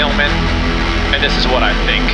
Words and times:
Hillman, 0.00 0.30
and 1.12 1.22
this 1.22 1.36
is 1.36 1.46
what 1.46 1.62
I 1.62 1.74
think. 1.84 2.06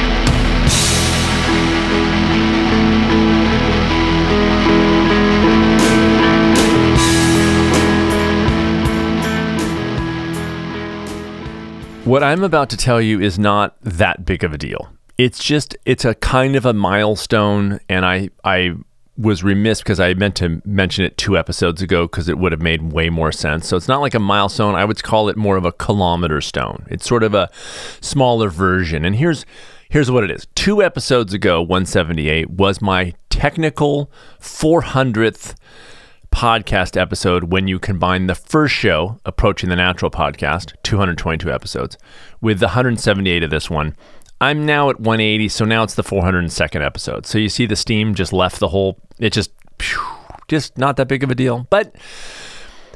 What 12.05 12.25
I'm 12.25 12.43
about 12.43 12.71
to 12.71 12.77
tell 12.77 13.01
you 13.01 13.21
is 13.21 13.39
not 13.39 13.77
that 13.83 14.25
big 14.25 14.43
of 14.43 14.53
a 14.53 14.59
deal. 14.59 14.89
It's 15.17 15.45
just 15.45 15.77
it's 15.85 16.05
a 16.05 16.17
kind 16.17 16.57
of 16.57 16.67
a 16.67 16.73
milestone 16.73 17.79
and 17.89 18.05
I 18.05 18.31
I 18.43 18.75
was 19.19 19.43
remiss 19.43 19.81
because 19.81 19.99
I 19.99 20.15
meant 20.15 20.35
to 20.37 20.61
mention 20.65 21.05
it 21.05 21.17
2 21.17 21.39
episodes 21.39 21.81
ago 21.81 22.07
because 22.07 22.29
it 22.29 22.39
would 22.39 22.53
have 22.53 22.61
made 22.61 22.93
way 22.93 23.09
more 23.09 23.33
sense. 23.33 23.67
So 23.67 23.77
it's 23.77 23.89
not 23.89 24.01
like 24.01 24.15
a 24.15 24.19
milestone, 24.19 24.75
I 24.75 24.85
would 24.85 25.03
call 25.03 25.29
it 25.29 25.37
more 25.37 25.57
of 25.57 25.65
a 25.65 25.73
kilometer 25.73 26.41
stone. 26.41 26.87
It's 26.91 27.07
sort 27.07 27.23
of 27.23 27.35
a 27.35 27.51
smaller 28.01 28.51
version. 28.51 29.05
And 29.05 29.17
here's 29.17 29.47
here's 29.89 30.11
what 30.11 30.25
it 30.25 30.31
is. 30.31 30.47
2 30.55 30.83
episodes 30.83 31.33
ago, 31.33 31.61
178 31.61 32.51
was 32.51 32.81
my 32.81 33.15
technical 33.31 34.11
400th 34.41 35.55
podcast 36.31 37.01
episode 37.01 37.45
when 37.45 37.67
you 37.67 37.79
combine 37.79 38.27
the 38.27 38.35
first 38.35 38.75
show, 38.75 39.19
Approaching 39.25 39.71
the 39.71 39.77
Natural 39.77 40.11
podcast, 40.11 40.75
222 40.83 41.51
episodes, 41.51 41.97
with 42.41 42.59
the 42.59 42.67
178 42.67 43.43
of 43.43 43.51
this 43.51 43.71
one. 43.71 43.97
I'm 44.41 44.67
now 44.67 44.91
at 44.91 45.01
180, 45.01 45.49
so 45.49 45.65
now 45.65 45.83
it's 45.83 45.95
the 45.95 46.03
402nd 46.03 46.85
episode. 46.85 47.27
So 47.27 47.39
you 47.39 47.49
see 47.49 47.67
the 47.67 47.77
steam 47.77 48.15
just 48.15 48.33
left 48.33 48.59
the 48.61 48.69
whole, 48.69 48.99
it 49.19 49.33
just, 49.33 49.51
just 50.49 50.77
not 50.77 50.97
that 50.97 51.09
big 51.09 51.25
of 51.25 51.31
a 51.31 51.35
deal. 51.35 51.67
But 51.71 51.97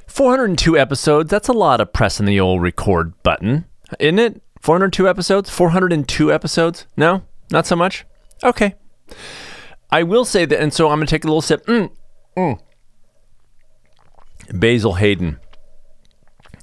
402 0.06 0.78
episodes, 0.78 1.30
that's 1.30 1.48
a 1.48 1.52
lot 1.52 1.80
of 1.80 1.92
pressing 1.92 2.27
the 2.27 2.38
old 2.38 2.61
record 2.61 3.20
button, 3.22 3.64
isn't 3.98 4.18
it? 4.18 4.42
402 4.61 5.08
episodes? 5.08 5.48
402 5.48 6.33
episodes? 6.33 6.86
No? 6.96 7.22
Not 7.50 7.66
so 7.66 7.74
much? 7.74 8.05
Okay. 8.44 8.74
I 9.91 10.02
will 10.02 10.24
say 10.24 10.44
that, 10.44 10.61
and 10.61 10.72
so 10.72 10.88
I'm 10.88 10.98
going 10.98 11.06
to 11.06 11.11
take 11.11 11.24
a 11.24 11.27
little 11.27 11.41
sip. 11.41 11.64
Mm, 11.66 11.91
mm. 12.36 12.61
Basil 14.52 14.94
Hayden 14.94 15.38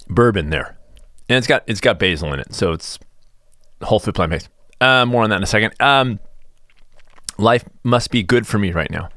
bourbon 0.08 0.50
there, 0.50 0.78
and 1.28 1.38
it's 1.38 1.48
got 1.48 1.64
it's 1.68 1.82
got 1.82 2.00
basil 2.00 2.34
in 2.34 2.40
it, 2.40 2.54
so 2.54 2.72
it's 2.72 3.00
whole 3.82 4.00
food 4.00 4.16
plant 4.16 4.32
based. 4.32 4.50
Uh, 4.80 5.06
more 5.06 5.24
on 5.24 5.30
that 5.30 5.38
in 5.38 5.44
a 5.44 5.48
second. 5.48 5.74
Um, 5.80 6.20
life 7.38 7.64
must 7.84 8.12
be 8.12 8.24
good 8.24 8.46
for 8.46 8.58
me 8.58 8.72
right 8.72 8.92
now. 8.92 9.10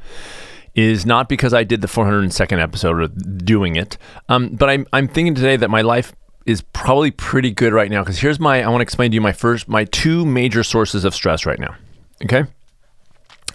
Is 0.75 1.05
not 1.05 1.29
because 1.29 1.53
I 1.53 1.65
did 1.65 1.81
the 1.81 1.89
402nd 1.89 2.63
episode 2.63 3.03
of 3.03 3.45
doing 3.45 3.77
it, 3.77 3.99
um, 4.29 4.51
but 4.51 4.71
I'm 4.71 4.87
I'm 4.93 5.09
thinking 5.09 5.35
today 5.35 5.57
that 5.57 5.69
my 5.69 5.83
life 5.83 6.15
is 6.47 6.63
probably 6.63 7.11
pretty 7.11 7.51
good 7.51 7.73
right 7.73 7.91
now. 7.91 8.03
Because 8.03 8.21
here's 8.21 8.39
my 8.39 8.63
I 8.63 8.69
want 8.69 8.79
to 8.79 8.83
explain 8.83 9.11
to 9.11 9.15
you 9.17 9.21
my 9.21 9.33
first 9.33 9.69
my 9.69 9.85
two 9.85 10.25
major 10.25 10.63
sources 10.63 11.05
of 11.05 11.13
stress 11.13 11.45
right 11.45 11.59
now. 11.59 11.75
Okay, 12.23 12.45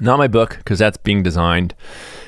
not 0.02 0.17
my 0.17 0.28
book 0.28 0.58
because 0.58 0.78
that's 0.78 0.98
being 0.98 1.23
designed, 1.23 1.73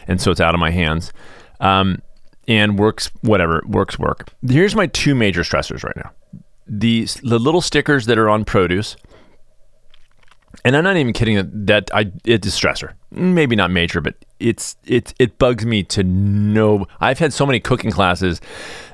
and 0.08 0.22
so 0.22 0.32
it's 0.32 0.40
out 0.40 0.54
of 0.54 0.60
my 0.60 0.72
hands. 0.72 1.12
Um, 1.60 2.02
and 2.48 2.80
works 2.80 3.12
whatever 3.22 3.62
works 3.68 4.00
work. 4.00 4.30
Here's 4.48 4.76
my 4.76 4.88
two 4.88 5.16
major 5.16 5.42
stressors 5.42 5.84
right 5.84 5.98
now. 5.98 6.12
The 6.66 7.08
the 7.24 7.40
little 7.40 7.62
stickers 7.62 8.06
that 8.06 8.18
are 8.18 8.30
on 8.30 8.46
produce. 8.46 8.96
And 10.66 10.76
I'm 10.76 10.84
not 10.84 10.98
even 10.98 11.14
kidding 11.14 11.36
that, 11.36 11.68
that 11.68 11.90
I 11.94 12.12
it's 12.26 12.48
a 12.48 12.52
stressor. 12.52 12.94
Maybe 13.12 13.56
not 13.56 13.72
major, 13.72 14.02
but 14.02 14.16
it's 14.40 14.76
it 14.86 15.14
it 15.20 15.38
bugs 15.38 15.66
me 15.66 15.84
to 15.84 16.04
no 16.04 16.86
I've 17.00 17.20
had 17.20 17.34
so 17.34 17.46
many 17.46 17.60
cooking 17.60 17.92
classes 17.92 18.42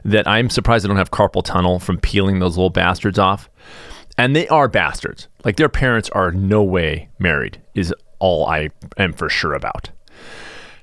that 0.06 0.28
I'm 0.28 0.50
surprised 0.50 0.86
I 0.86 0.88
don't 0.88 0.98
have 0.98 1.12
carpal 1.12 1.44
tunnel 1.44 1.80
from 1.80 1.98
peeling 1.98 2.40
those 2.40 2.58
little 2.58 2.70
bastards 2.70 3.18
off. 3.18 3.50
And 4.18 4.36
they 4.36 4.48
are 4.50 4.68
bastards. 4.68 5.28
Like 5.44 5.56
their 5.56 5.70
parents 5.70 6.10
are 6.12 6.32
no 6.32 6.62
way 6.62 7.10
married 7.18 7.62
is 7.74 7.94
all 8.20 8.46
I 8.46 8.70
am 8.98 9.14
for 9.14 9.30
sure 9.30 9.54
about. 9.54 9.90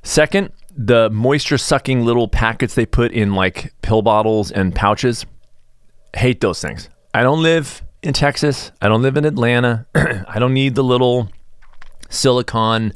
Second, 0.03 0.53
the 0.77 1.11
moisture 1.11 1.59
sucking 1.59 2.05
little 2.05 2.27
packets 2.27 2.75
they 2.75 2.87
put 2.87 3.13
in 3.13 3.35
like 3.35 3.73
pill 3.83 4.03
bottles 4.03 4.51
and 4.51 4.75
pouches. 4.75 5.27
Hate 6.17 6.41
those 6.41 6.61
things. 6.61 6.89
I 7.15 7.23
don't 7.23 7.43
live 7.43 7.83
in 8.03 8.13
Texas. 8.13 8.73
I 8.81 8.89
don't 8.89 9.03
live 9.03 9.17
in 9.17 9.25
Atlanta. 9.25 9.87
I 9.95 10.39
don't 10.39 10.55
need 10.55 10.75
the 10.75 10.85
little 10.85 11.31
silicon 12.09 12.93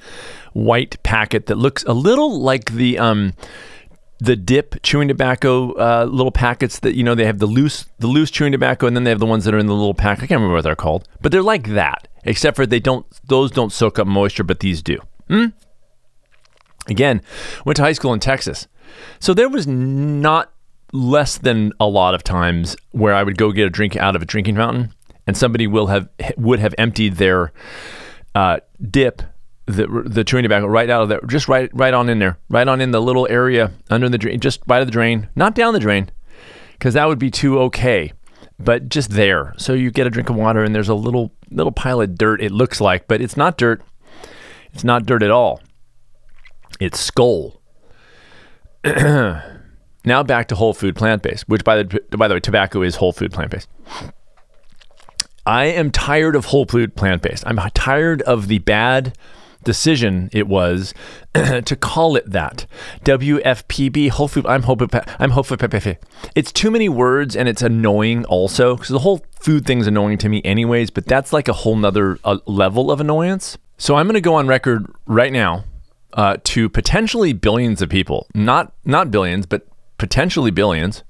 white 0.52 1.02
packet 1.02 1.46
that 1.46 1.56
looks 1.56 1.84
a 1.84 1.92
little 1.92 2.40
like 2.40 2.72
the 2.72 2.98
um 2.98 3.32
the 4.18 4.36
dip 4.36 4.80
chewing 4.82 5.08
tobacco 5.08 5.72
uh, 5.72 6.04
little 6.04 6.32
packets 6.32 6.78
that 6.80 6.94
you 6.94 7.02
know 7.02 7.14
they 7.14 7.24
have 7.26 7.38
the 7.38 7.46
loose 7.46 7.86
the 7.98 8.06
loose 8.06 8.30
chewing 8.30 8.52
tobacco 8.52 8.86
and 8.86 8.96
then 8.96 9.04
they 9.04 9.10
have 9.10 9.18
the 9.20 9.26
ones 9.26 9.44
that 9.44 9.54
are 9.54 9.58
in 9.58 9.66
the 9.66 9.74
little 9.74 9.94
pack. 9.94 10.18
I 10.18 10.26
can't 10.26 10.38
remember 10.38 10.54
what 10.54 10.62
they're 10.62 10.76
called, 10.76 11.08
but 11.20 11.32
they're 11.32 11.42
like 11.42 11.68
that, 11.68 12.08
except 12.24 12.56
for 12.56 12.66
they 12.66 12.80
don't 12.80 13.06
those 13.24 13.50
don't 13.50 13.72
soak 13.72 13.98
up 13.98 14.06
moisture, 14.06 14.44
but 14.44 14.60
these 14.60 14.82
do. 14.82 14.98
Hmm? 15.28 15.46
Again, 16.88 17.22
went 17.64 17.76
to 17.76 17.82
high 17.82 17.92
school 17.92 18.12
in 18.12 18.20
Texas. 18.20 18.68
So 19.18 19.34
there 19.34 19.48
was 19.48 19.66
not 19.66 20.52
less 20.92 21.38
than 21.38 21.72
a 21.80 21.86
lot 21.86 22.14
of 22.14 22.22
times 22.22 22.76
where 22.92 23.14
I 23.14 23.24
would 23.24 23.36
go 23.36 23.50
get 23.50 23.66
a 23.66 23.70
drink 23.70 23.96
out 23.96 24.14
of 24.14 24.22
a 24.22 24.26
drinking 24.26 24.54
fountain 24.54 24.93
and 25.26 25.36
somebody 25.36 25.66
will 25.66 25.88
have 25.88 26.08
would 26.36 26.58
have 26.58 26.74
emptied 26.78 27.16
their 27.16 27.52
uh, 28.34 28.58
dip 28.90 29.22
the 29.66 29.86
the 30.04 30.24
chewing 30.24 30.42
tobacco 30.42 30.66
right 30.66 30.90
out 30.90 31.02
of 31.02 31.08
there 31.08 31.20
just 31.26 31.48
right 31.48 31.70
right 31.72 31.94
on 31.94 32.08
in 32.10 32.18
there 32.18 32.38
right 32.50 32.68
on 32.68 32.80
in 32.80 32.90
the 32.90 33.00
little 33.00 33.26
area 33.30 33.72
under 33.88 34.08
the 34.08 34.18
drain 34.18 34.38
just 34.38 34.60
of 34.68 34.86
the 34.86 34.92
drain 34.92 35.28
not 35.34 35.54
down 35.54 35.72
the 35.72 35.80
drain 35.80 36.10
because 36.72 36.92
that 36.94 37.06
would 37.06 37.18
be 37.18 37.30
too 37.30 37.58
okay 37.58 38.12
but 38.58 38.90
just 38.90 39.10
there 39.10 39.54
so 39.56 39.72
you 39.72 39.90
get 39.90 40.06
a 40.06 40.10
drink 40.10 40.28
of 40.28 40.36
water 40.36 40.62
and 40.62 40.74
there's 40.74 40.90
a 40.90 40.94
little 40.94 41.32
little 41.50 41.72
pile 41.72 42.02
of 42.02 42.14
dirt 42.16 42.42
it 42.42 42.52
looks 42.52 42.78
like 42.78 43.08
but 43.08 43.22
it's 43.22 43.38
not 43.38 43.56
dirt 43.56 43.82
it's 44.74 44.84
not 44.84 45.06
dirt 45.06 45.22
at 45.22 45.30
all 45.30 45.60
it's 46.80 47.10
Skoal. 47.10 47.60
now 48.84 50.22
back 50.22 50.48
to 50.48 50.54
whole 50.54 50.74
food 50.74 50.96
plant 50.96 51.22
based, 51.22 51.48
which 51.48 51.64
by 51.64 51.82
the 51.82 52.00
by 52.16 52.28
the 52.28 52.34
way, 52.34 52.40
tobacco 52.40 52.82
is 52.82 52.96
whole 52.96 53.12
food 53.12 53.32
plant 53.32 53.50
based. 53.50 53.68
I 55.46 55.66
am 55.66 55.90
tired 55.90 56.36
of 56.36 56.46
whole 56.46 56.66
food 56.66 56.96
plant 56.96 57.22
based. 57.22 57.44
I'm 57.46 57.58
tired 57.74 58.22
of 58.22 58.48
the 58.48 58.58
bad 58.60 59.16
decision 59.64 60.28
it 60.32 60.46
was 60.46 60.94
to 61.34 61.76
call 61.76 62.16
it 62.16 62.30
that. 62.30 62.66
WFPB 63.04 64.10
whole 64.10 64.28
food. 64.28 64.46
I'm 64.46 64.62
food. 64.62 64.94
I'm 65.18 65.30
food. 65.32 65.98
It's 66.34 66.52
too 66.52 66.70
many 66.70 66.88
words 66.88 67.34
and 67.34 67.48
it's 67.48 67.62
annoying 67.62 68.24
also 68.26 68.76
because 68.76 68.90
the 68.90 69.00
whole 69.00 69.24
food 69.40 69.66
thing's 69.66 69.86
annoying 69.86 70.18
to 70.18 70.28
me 70.28 70.40
anyways. 70.44 70.90
But 70.90 71.06
that's 71.06 71.32
like 71.32 71.48
a 71.48 71.52
whole 71.52 71.76
nother 71.76 72.18
uh, 72.24 72.38
level 72.46 72.90
of 72.90 73.00
annoyance. 73.00 73.58
So 73.76 73.96
I'm 73.96 74.06
going 74.06 74.14
to 74.14 74.20
go 74.20 74.34
on 74.34 74.46
record 74.46 74.86
right 75.06 75.32
now 75.32 75.64
uh, 76.12 76.36
to 76.44 76.68
potentially 76.68 77.32
billions 77.32 77.82
of 77.82 77.88
people, 77.88 78.26
not 78.34 78.72
not 78.84 79.10
billions, 79.10 79.46
but 79.46 79.66
potentially 79.98 80.50
billions, 80.50 81.02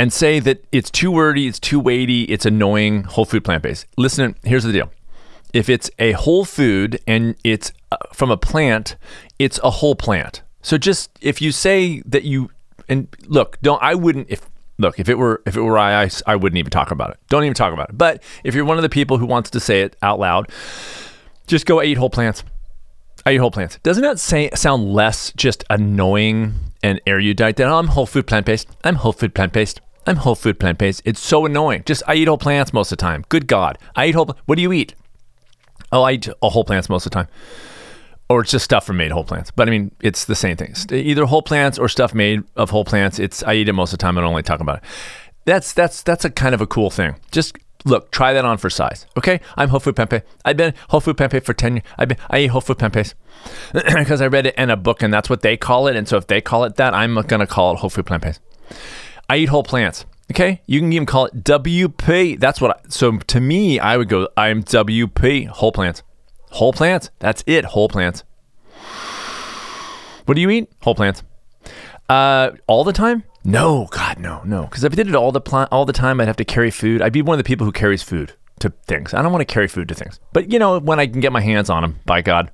and 0.00 0.14
say 0.14 0.40
that 0.40 0.64
it's 0.72 0.90
too 0.90 1.10
wordy, 1.10 1.46
it's 1.46 1.60
too 1.60 1.78
weighty, 1.78 2.22
it's 2.22 2.46
annoying. 2.46 3.04
Whole 3.04 3.26
food 3.26 3.44
plant 3.44 3.62
based. 3.62 3.84
Listen, 3.98 4.34
here's 4.42 4.64
the 4.64 4.72
deal: 4.72 4.90
if 5.52 5.68
it's 5.68 5.90
a 5.98 6.12
whole 6.12 6.46
food 6.46 6.98
and 7.06 7.36
it's 7.44 7.70
uh, 7.92 7.98
from 8.14 8.30
a 8.30 8.38
plant, 8.38 8.96
it's 9.38 9.60
a 9.62 9.68
whole 9.68 9.94
plant. 9.94 10.40
So 10.62 10.78
just 10.78 11.10
if 11.20 11.42
you 11.42 11.52
say 11.52 12.00
that 12.06 12.24
you 12.24 12.50
and 12.88 13.14
look, 13.26 13.60
don't 13.60 13.82
I 13.82 13.94
wouldn't 13.94 14.30
if 14.30 14.48
look 14.78 14.98
if 14.98 15.10
it 15.10 15.18
were 15.18 15.42
if 15.44 15.54
it 15.54 15.60
were 15.60 15.76
I, 15.76 16.04
I 16.04 16.10
I 16.26 16.34
wouldn't 16.34 16.58
even 16.58 16.70
talk 16.70 16.90
about 16.90 17.10
it. 17.10 17.18
Don't 17.28 17.44
even 17.44 17.52
talk 17.52 17.74
about 17.74 17.90
it. 17.90 17.98
But 17.98 18.22
if 18.42 18.54
you're 18.54 18.64
one 18.64 18.78
of 18.78 18.82
the 18.82 18.88
people 18.88 19.18
who 19.18 19.26
wants 19.26 19.50
to 19.50 19.60
say 19.60 19.82
it 19.82 19.96
out 20.00 20.18
loud, 20.18 20.50
just 21.46 21.66
go 21.66 21.82
eat 21.82 21.98
whole 21.98 22.08
plants. 22.08 22.42
I 23.26 23.32
eat 23.32 23.36
whole 23.36 23.50
plants. 23.50 23.78
Doesn't 23.82 24.02
that 24.02 24.18
say, 24.18 24.48
sound 24.54 24.94
less 24.94 25.30
just 25.36 25.62
annoying 25.68 26.54
and 26.82 27.02
erudite 27.06 27.56
than 27.56 27.68
oh, 27.68 27.76
I'm 27.76 27.88
whole 27.88 28.06
food 28.06 28.26
plant 28.26 28.46
based? 28.46 28.66
I'm 28.82 28.94
whole 28.94 29.12
food 29.12 29.34
plant 29.34 29.52
based. 29.52 29.82
I'm 30.06 30.16
whole 30.16 30.34
food 30.34 30.58
plant 30.58 30.78
based. 30.78 31.02
It's 31.04 31.20
so 31.20 31.46
annoying. 31.46 31.82
Just 31.84 32.02
I 32.06 32.14
eat 32.14 32.28
whole 32.28 32.38
plants 32.38 32.72
most 32.72 32.90
of 32.90 32.98
the 32.98 33.02
time. 33.02 33.24
Good 33.28 33.46
God, 33.46 33.78
I 33.94 34.06
eat 34.06 34.14
whole. 34.14 34.34
What 34.46 34.56
do 34.56 34.62
you 34.62 34.72
eat? 34.72 34.94
Oh, 35.92 36.02
I 36.02 36.12
eat 36.12 36.28
whole 36.42 36.64
plants 36.64 36.88
most 36.88 37.06
of 37.06 37.12
the 37.12 37.14
time, 37.16 37.28
or 38.28 38.40
it's 38.40 38.50
just 38.50 38.64
stuff 38.64 38.86
from 38.86 38.96
made 38.96 39.10
whole 39.10 39.24
plants. 39.24 39.50
But 39.50 39.68
I 39.68 39.70
mean, 39.70 39.90
it's 40.00 40.24
the 40.24 40.34
same 40.34 40.56
thing. 40.56 40.74
Either 40.90 41.26
whole 41.26 41.42
plants 41.42 41.78
or 41.78 41.88
stuff 41.88 42.14
made 42.14 42.42
of 42.56 42.70
whole 42.70 42.84
plants. 42.84 43.18
It's 43.18 43.42
I 43.42 43.54
eat 43.54 43.68
it 43.68 43.72
most 43.72 43.92
of 43.92 43.98
the 43.98 44.02
time. 44.02 44.16
I 44.16 44.22
don't 44.22 44.30
only 44.30 44.42
talk 44.42 44.60
about 44.60 44.78
it. 44.78 44.84
That's 45.44 45.72
that's 45.72 46.02
that's 46.02 46.24
a 46.24 46.30
kind 46.30 46.54
of 46.54 46.60
a 46.60 46.66
cool 46.66 46.90
thing. 46.90 47.16
Just 47.30 47.58
look, 47.84 48.10
try 48.10 48.32
that 48.32 48.44
on 48.44 48.58
for 48.58 48.70
size. 48.70 49.06
Okay, 49.18 49.40
I'm 49.56 49.68
whole 49.68 49.80
food 49.80 49.96
pempe. 49.96 50.22
I've 50.44 50.56
been 50.56 50.74
whole 50.88 51.00
food 51.00 51.16
pempe 51.18 51.42
for 51.44 51.52
ten 51.52 51.76
years. 51.76 51.84
I've 51.98 52.08
been 52.08 52.18
I 52.30 52.40
eat 52.40 52.48
whole 52.48 52.60
food 52.60 52.78
pempes 52.78 53.14
because 53.72 54.22
I 54.22 54.28
read 54.28 54.46
it 54.46 54.54
in 54.56 54.70
a 54.70 54.76
book 54.76 55.02
and 55.02 55.12
that's 55.12 55.28
what 55.28 55.42
they 55.42 55.56
call 55.56 55.88
it. 55.88 55.96
And 55.96 56.08
so 56.08 56.16
if 56.16 56.26
they 56.26 56.40
call 56.40 56.64
it 56.64 56.76
that, 56.76 56.94
I'm 56.94 57.14
gonna 57.22 57.46
call 57.46 57.74
it 57.74 57.78
whole 57.80 57.90
food 57.90 58.06
plant 58.06 58.22
based. 58.22 58.40
I 59.30 59.36
eat 59.36 59.48
whole 59.48 59.62
plants. 59.62 60.06
Okay, 60.32 60.60
you 60.66 60.80
can 60.80 60.92
even 60.92 61.06
call 61.06 61.26
it 61.26 61.44
WP. 61.44 62.40
That's 62.40 62.60
what. 62.60 62.76
I, 62.76 62.80
so 62.88 63.16
to 63.18 63.40
me, 63.40 63.78
I 63.78 63.96
would 63.96 64.08
go. 64.08 64.26
I'm 64.36 64.64
WP 64.64 65.46
whole 65.46 65.70
plants. 65.70 66.02
Whole 66.50 66.72
plants. 66.72 67.10
That's 67.20 67.44
it. 67.46 67.66
Whole 67.66 67.88
plants. 67.88 68.24
What 70.24 70.34
do 70.34 70.40
you 70.40 70.50
eat? 70.50 70.68
Whole 70.82 70.96
plants. 70.96 71.22
Uh, 72.08 72.50
all 72.66 72.82
the 72.82 72.92
time? 72.92 73.22
No, 73.44 73.86
God, 73.92 74.18
no, 74.18 74.42
no. 74.44 74.64
Because 74.64 74.82
if 74.82 74.92
I 74.92 74.96
did 74.96 75.06
it 75.06 75.14
all 75.14 75.30
the 75.30 75.40
pl- 75.40 75.68
all 75.70 75.84
the 75.84 75.92
time, 75.92 76.20
I'd 76.20 76.26
have 76.26 76.36
to 76.38 76.44
carry 76.44 76.72
food. 76.72 77.00
I'd 77.00 77.12
be 77.12 77.22
one 77.22 77.34
of 77.34 77.38
the 77.38 77.46
people 77.46 77.64
who 77.64 77.72
carries 77.72 78.02
food 78.02 78.32
to 78.58 78.70
things. 78.88 79.14
I 79.14 79.22
don't 79.22 79.30
want 79.30 79.46
to 79.46 79.52
carry 79.52 79.68
food 79.68 79.88
to 79.90 79.94
things. 79.94 80.18
But 80.32 80.50
you 80.50 80.58
know, 80.58 80.80
when 80.80 80.98
I 80.98 81.06
can 81.06 81.20
get 81.20 81.30
my 81.30 81.40
hands 81.40 81.70
on 81.70 81.82
them, 81.82 82.00
by 82.04 82.20
God. 82.20 82.50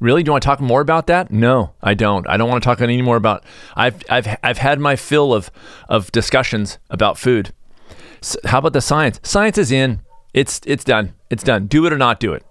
Really? 0.00 0.22
Do 0.22 0.34
I 0.34 0.38
talk 0.38 0.60
more 0.60 0.80
about 0.80 1.08
that? 1.08 1.30
No, 1.30 1.72
I 1.82 1.94
don't. 1.94 2.28
I 2.28 2.36
don't 2.36 2.48
want 2.48 2.62
to 2.62 2.66
talk 2.66 2.80
any 2.80 3.02
more 3.02 3.16
about. 3.16 3.44
I've 3.74 4.02
I've 4.08 4.36
I've 4.42 4.58
had 4.58 4.78
my 4.78 4.96
fill 4.96 5.34
of 5.34 5.50
of 5.88 6.12
discussions 6.12 6.78
about 6.88 7.18
food. 7.18 7.52
So 8.20 8.38
how 8.44 8.58
about 8.58 8.72
the 8.72 8.80
science? 8.80 9.20
Science 9.22 9.58
is 9.58 9.72
in. 9.72 10.00
It's 10.34 10.60
it's 10.66 10.84
done. 10.84 11.14
It's 11.30 11.42
done. 11.42 11.66
Do 11.66 11.86
it 11.86 11.92
or 11.92 11.98
not 11.98 12.20
do 12.20 12.32
it. 12.32 12.44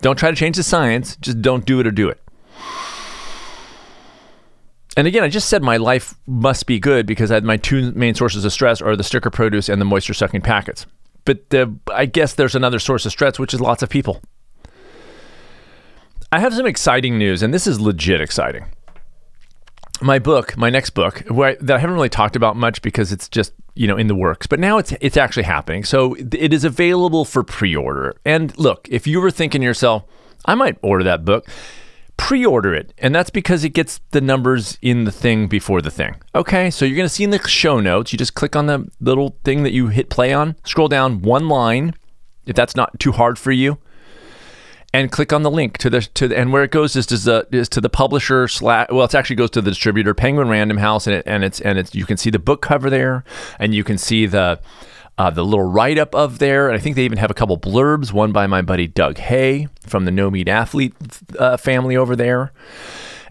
Don't 0.00 0.16
try 0.16 0.30
to 0.30 0.36
change 0.36 0.56
the 0.56 0.62
science. 0.62 1.16
Just 1.16 1.42
don't 1.42 1.64
do 1.64 1.80
it 1.80 1.86
or 1.86 1.90
do 1.90 2.08
it. 2.08 2.20
And 4.96 5.06
again, 5.06 5.22
I 5.22 5.28
just 5.28 5.48
said 5.48 5.62
my 5.62 5.78
life 5.78 6.14
must 6.26 6.66
be 6.66 6.78
good 6.78 7.06
because 7.06 7.30
I 7.30 7.34
had 7.34 7.44
my 7.44 7.56
two 7.56 7.92
main 7.92 8.14
sources 8.14 8.44
of 8.44 8.52
stress 8.52 8.82
are 8.82 8.94
the 8.94 9.04
sticker 9.04 9.30
produce 9.30 9.68
and 9.68 9.80
the 9.80 9.86
moisture 9.86 10.12
sucking 10.12 10.42
packets. 10.42 10.86
But 11.24 11.50
the, 11.50 11.74
I 11.92 12.06
guess 12.06 12.34
there's 12.34 12.54
another 12.54 12.78
source 12.78 13.06
of 13.06 13.12
stress, 13.12 13.38
which 13.38 13.54
is 13.54 13.60
lots 13.60 13.82
of 13.82 13.88
people. 13.88 14.20
I 16.32 16.38
have 16.38 16.54
some 16.54 16.64
exciting 16.64 17.18
news, 17.18 17.42
and 17.42 17.52
this 17.52 17.66
is 17.66 17.78
legit 17.78 18.22
exciting. 18.22 18.64
My 20.00 20.18
book, 20.18 20.56
my 20.56 20.70
next 20.70 20.90
book, 20.90 21.30
I, 21.30 21.58
that 21.60 21.76
I 21.76 21.78
haven't 21.78 21.94
really 21.94 22.08
talked 22.08 22.36
about 22.36 22.56
much 22.56 22.80
because 22.80 23.12
it's 23.12 23.28
just 23.28 23.52
you 23.74 23.86
know 23.86 23.98
in 23.98 24.06
the 24.06 24.14
works, 24.14 24.46
but 24.46 24.58
now 24.58 24.78
it's 24.78 24.94
it's 25.02 25.18
actually 25.18 25.42
happening. 25.42 25.84
So 25.84 26.14
it 26.14 26.54
is 26.54 26.64
available 26.64 27.26
for 27.26 27.42
pre-order. 27.42 28.16
And 28.24 28.56
look, 28.58 28.88
if 28.90 29.06
you 29.06 29.20
were 29.20 29.30
thinking 29.30 29.60
to 29.60 29.66
yourself, 29.66 30.04
I 30.46 30.54
might 30.54 30.78
order 30.82 31.04
that 31.04 31.26
book 31.26 31.46
pre-order 32.18 32.72
it 32.72 32.92
and 32.98 33.12
that's 33.12 33.30
because 33.30 33.64
it 33.64 33.70
gets 33.70 34.00
the 34.10 34.20
numbers 34.20 34.78
in 34.80 35.04
the 35.04 35.10
thing 35.10 35.48
before 35.48 35.80
the 35.80 35.90
thing 35.90 36.14
okay 36.34 36.70
so 36.70 36.84
you're 36.84 36.94
to 36.98 37.08
see 37.08 37.24
in 37.24 37.30
the 37.30 37.48
show 37.48 37.80
notes 37.80 38.12
you 38.12 38.18
just 38.18 38.34
click 38.34 38.54
on 38.54 38.66
the 38.66 38.86
little 39.00 39.36
thing 39.44 39.62
that 39.64 39.72
you 39.72 39.88
hit 39.88 40.08
play 40.08 40.32
on 40.32 40.54
scroll 40.62 40.88
down 40.88 41.20
one 41.22 41.48
line 41.48 41.94
if 42.46 42.54
that's 42.54 42.76
not 42.76 42.96
too 43.00 43.12
hard 43.12 43.38
for 43.38 43.50
you 43.50 43.78
and 44.94 45.10
click 45.10 45.32
on 45.32 45.42
the 45.42 45.50
link 45.50 45.78
to 45.78 45.90
the 45.90 46.02
to 46.02 46.28
the, 46.28 46.36
and 46.36 46.52
where 46.52 46.62
it 46.62 46.70
goes 46.70 46.96
is 46.96 47.06
to 47.06 47.16
the 47.16 47.46
is 47.50 47.68
to 47.70 47.80
the 47.80 47.88
publisher 47.88 48.46
slash 48.48 48.88
well 48.90 49.04
it 49.04 49.14
actually 49.14 49.36
goes 49.36 49.50
to 49.50 49.60
the 49.60 49.70
distributor 49.70 50.14
penguin 50.14 50.48
random 50.48 50.76
house 50.76 51.06
and 51.06 51.16
it 51.16 51.22
and 51.26 51.44
it's 51.44 51.60
and 51.60 51.78
it's 51.78 51.94
you 51.94 52.04
can 52.04 52.16
see 52.16 52.30
the 52.30 52.38
book 52.38 52.62
cover 52.62 52.90
there 52.90 53.24
and 53.58 53.74
you 53.74 53.84
can 53.84 53.96
see 53.96 54.26
the 54.26 54.60
uh, 55.18 55.30
the 55.30 55.44
little 55.44 55.64
write 55.64 55.98
up 55.98 56.14
of 56.14 56.38
there. 56.38 56.68
And 56.68 56.76
I 56.76 56.80
think 56.80 56.96
they 56.96 57.04
even 57.04 57.18
have 57.18 57.30
a 57.30 57.34
couple 57.34 57.58
blurbs, 57.58 58.12
one 58.12 58.32
by 58.32 58.46
my 58.46 58.62
buddy 58.62 58.86
Doug 58.86 59.18
Hay 59.18 59.68
from 59.80 60.04
the 60.04 60.10
No 60.10 60.30
Meat 60.30 60.48
Athlete 60.48 60.94
uh, 61.38 61.56
family 61.56 61.96
over 61.96 62.16
there. 62.16 62.52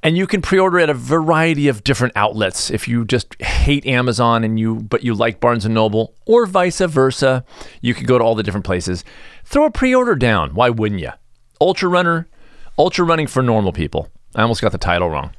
And 0.03 0.17
you 0.17 0.25
can 0.25 0.41
pre-order 0.41 0.79
at 0.79 0.89
a 0.89 0.95
variety 0.95 1.67
of 1.67 1.83
different 1.83 2.13
outlets 2.15 2.71
if 2.71 2.87
you 2.87 3.05
just 3.05 3.39
hate 3.41 3.85
Amazon 3.85 4.43
and 4.43 4.59
you 4.59 4.75
but 4.75 5.03
you 5.03 5.13
like 5.13 5.39
Barnes 5.39 5.63
and 5.63 5.75
Noble 5.75 6.15
or 6.25 6.47
vice 6.47 6.79
versa. 6.79 7.45
You 7.81 7.93
can 7.93 8.05
go 8.05 8.17
to 8.17 8.23
all 8.23 8.33
the 8.33 8.41
different 8.41 8.65
places. 8.65 9.03
Throw 9.43 9.65
a 9.65 9.71
pre-order 9.71 10.15
down. 10.15 10.55
Why 10.55 10.69
wouldn't 10.69 11.01
you? 11.01 11.11
Ultra 11.61 11.87
Runner, 11.87 12.27
Ultra 12.77 13.05
Running 13.05 13.27
for 13.27 13.43
Normal 13.43 13.71
People. 13.71 14.09
I 14.35 14.41
almost 14.41 14.63
got 14.63 14.71
the 14.71 14.79
title 14.79 15.11
wrong. 15.11 15.31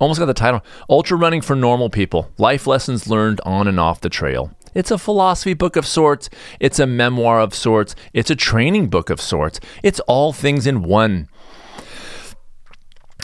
Almost 0.00 0.18
got 0.18 0.26
the 0.26 0.34
title. 0.34 0.64
Ultra 0.90 1.16
Running 1.16 1.40
for 1.40 1.54
Normal 1.54 1.88
People. 1.88 2.32
Life 2.36 2.66
lessons 2.66 3.08
learned 3.08 3.40
on 3.44 3.68
and 3.68 3.78
off 3.78 4.00
the 4.00 4.08
trail. 4.08 4.52
It's 4.74 4.90
a 4.90 4.98
philosophy 4.98 5.54
book 5.54 5.76
of 5.76 5.86
sorts. 5.86 6.28
It's 6.58 6.80
a 6.80 6.86
memoir 6.86 7.40
of 7.40 7.54
sorts. 7.54 7.94
It's 8.12 8.30
a 8.30 8.36
training 8.36 8.88
book 8.88 9.08
of 9.08 9.20
sorts. 9.20 9.60
It's 9.84 10.00
all 10.00 10.32
things 10.32 10.66
in 10.66 10.82
one. 10.82 11.28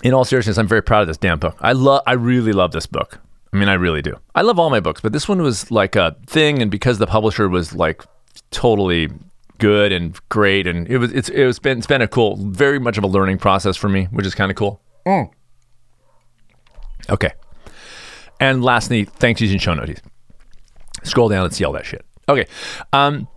In 0.05 0.15
all 0.15 0.25
seriousness, 0.25 0.57
I'm 0.57 0.69
very 0.69 0.83
proud 0.83 1.03
of 1.03 1.09
this 1.09 1.17
damn 1.17 1.41
book. 1.41 1.57
I 1.61 1.73
love 1.73 2.03
I 2.07 2.13
really 2.13 2.53
love 2.53 2.71
this 2.71 2.87
book. 2.87 3.19
I 3.53 3.57
mean, 3.57 3.69
I 3.69 3.75
really 3.75 4.03
do. 4.03 4.17
I 4.35 4.43
love 4.43 4.59
all 4.59 4.71
my 4.71 4.81
books, 4.81 5.01
but 5.01 5.13
this 5.13 5.29
one 5.29 5.43
was 5.43 5.71
like 5.71 5.97
a 5.97 6.17
thing 6.27 6.63
and 6.63 6.71
because 6.71 6.99
the 6.99 7.07
publisher 7.07 7.49
was 7.49 7.75
like 7.75 8.03
totally 8.51 9.11
good 9.59 9.93
and 9.93 10.19
great 10.29 10.67
and 10.67 10.89
it 10.89 10.99
was 10.99 11.13
it's 11.13 11.29
it 11.29 11.45
was 11.45 11.59
been 11.59 11.79
it's 11.79 11.87
been 11.87 12.03
a 12.03 12.09
cool 12.09 12.37
very 12.37 12.79
much 12.79 12.99
of 12.99 13.05
a 13.05 13.07
learning 13.07 13.39
process 13.39 13.77
for 13.77 13.89
me, 13.89 14.07
which 14.07 14.27
is 14.27 14.35
kind 14.35 14.51
of 14.51 14.57
cool. 14.57 14.81
Mm. 15.07 15.31
Okay. 17.11 17.33
And 18.41 18.65
lastly, 18.65 19.05
thanks 19.05 19.41
using 19.41 19.59
show 19.59 19.75
notes. 19.75 20.01
Scroll 21.03 21.29
down 21.29 21.45
and 21.45 21.55
see 21.55 21.65
all 21.65 21.73
that 21.73 21.87
shit. 21.87 22.05
Okay. 22.29 22.47
Um, 22.93 23.29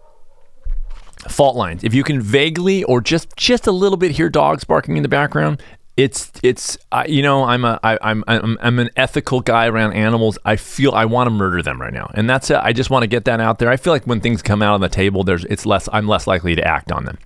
fault 1.29 1.55
lines. 1.55 1.83
If 1.83 1.93
you 1.93 2.03
can 2.03 2.21
vaguely 2.21 2.83
or 2.85 3.01
just 3.01 3.35
just 3.35 3.67
a 3.67 3.71
little 3.71 3.97
bit 3.97 4.11
hear 4.11 4.29
dogs 4.29 4.63
barking 4.63 4.97
in 4.97 5.03
the 5.03 5.09
background, 5.09 5.61
it's 5.97 6.31
it's 6.43 6.77
you 7.07 7.23
know 7.23 7.43
I'm 7.43 7.65
a 7.65 7.79
I, 7.83 7.97
I'm 8.01 8.23
I'm 8.27 8.57
I'm 8.61 8.79
an 8.79 8.91
ethical 8.95 9.41
guy 9.41 9.65
around 9.65 9.93
animals. 9.93 10.37
I 10.45 10.55
feel 10.55 10.91
I 10.91 11.05
want 11.05 11.25
to 11.27 11.31
murder 11.31 11.63
them 11.63 11.81
right 11.81 11.93
now, 11.93 12.09
and 12.13 12.29
that's 12.29 12.51
it. 12.51 12.59
I 12.61 12.71
just 12.71 12.91
want 12.91 13.01
to 13.03 13.07
get 13.07 13.25
that 13.25 13.41
out 13.41 13.57
there. 13.57 13.69
I 13.69 13.77
feel 13.77 13.91
like 13.91 14.05
when 14.05 14.21
things 14.21 14.43
come 14.43 14.61
out 14.61 14.75
on 14.75 14.81
the 14.81 14.89
table, 14.89 15.23
there's 15.23 15.43
it's 15.45 15.65
less 15.65 15.89
I'm 15.91 16.07
less 16.07 16.27
likely 16.27 16.55
to 16.55 16.65
act 16.65 16.91
on 16.91 17.05
them. 17.05 17.17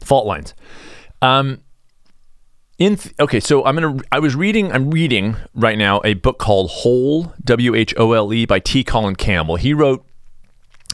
Fault 0.00 0.26
lines. 0.26 0.54
Um, 1.20 1.62
in 2.78 2.96
th- 2.96 3.14
okay, 3.18 3.40
so 3.40 3.64
I'm 3.64 3.74
gonna. 3.74 4.00
I 4.12 4.20
was 4.20 4.36
reading. 4.36 4.70
I'm 4.70 4.92
reading 4.92 5.36
right 5.52 5.76
now 5.76 6.00
a 6.04 6.14
book 6.14 6.38
called 6.38 6.70
Whole 6.70 7.34
W 7.44 7.74
H 7.74 7.92
O 7.96 8.12
L 8.12 8.32
E 8.32 8.46
by 8.46 8.60
T. 8.60 8.84
Colin 8.84 9.16
Campbell. 9.16 9.56
He 9.56 9.74
wrote 9.74 10.06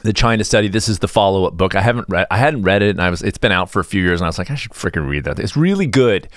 the 0.05 0.12
China 0.12 0.45
Study. 0.45 0.69
This 0.69 0.89
is 0.89 1.01
the 1.01 1.09
follow 1.09 1.47
up 1.47 1.55
book. 1.55 1.75
I 1.75 1.81
haven't 1.81 2.06
read. 2.09 2.27
I 2.31 2.37
hadn't 2.37 2.62
read 2.62 2.83
it, 2.83 2.91
and 2.91 3.01
I 3.01 3.11
was. 3.11 3.23
It's 3.23 3.39
been 3.39 3.53
out 3.53 3.71
for 3.71 3.81
a 3.81 3.85
few 3.85 4.03
years, 4.03 4.21
and 4.21 4.27
I 4.27 4.29
was 4.29 4.39
like, 4.39 4.51
I 4.51 4.55
should 4.55 4.73
freaking 4.73 5.09
read 5.09 5.25
that. 5.25 5.41
It's 5.41 5.56
really 5.56 5.87
good. 5.87 6.29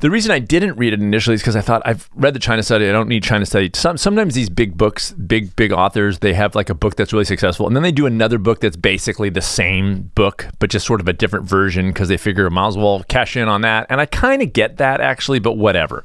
The 0.00 0.10
reason 0.10 0.30
I 0.30 0.38
didn't 0.38 0.76
read 0.76 0.92
it 0.92 1.00
initially 1.00 1.34
is 1.34 1.42
because 1.42 1.56
I 1.56 1.60
thought 1.60 1.82
I've 1.84 2.08
read 2.14 2.34
the 2.34 2.40
China 2.40 2.62
Study. 2.62 2.88
I 2.88 2.92
don't 2.92 3.08
need 3.08 3.22
China 3.22 3.44
Study. 3.44 3.70
Some, 3.74 3.98
sometimes 3.98 4.34
these 4.34 4.48
big 4.48 4.76
books, 4.78 5.12
big 5.12 5.54
big 5.54 5.70
authors, 5.70 6.20
they 6.20 6.32
have 6.32 6.54
like 6.54 6.70
a 6.70 6.74
book 6.74 6.96
that's 6.96 7.12
really 7.12 7.26
successful, 7.26 7.66
and 7.66 7.76
then 7.76 7.82
they 7.82 7.92
do 7.92 8.06
another 8.06 8.38
book 8.38 8.60
that's 8.60 8.76
basically 8.76 9.28
the 9.28 9.42
same 9.42 10.10
book 10.14 10.46
but 10.58 10.70
just 10.70 10.86
sort 10.86 11.00
of 11.00 11.08
a 11.08 11.12
different 11.12 11.46
version 11.46 11.88
because 11.88 12.08
they 12.08 12.16
figure 12.16 12.48
might 12.48 12.68
as 12.68 12.76
well 12.76 13.02
cash 13.04 13.36
in 13.36 13.48
on 13.48 13.60
that. 13.62 13.86
And 13.90 14.00
I 14.00 14.06
kind 14.06 14.40
of 14.40 14.52
get 14.52 14.78
that 14.78 15.00
actually, 15.00 15.40
but 15.40 15.52
whatever. 15.52 16.04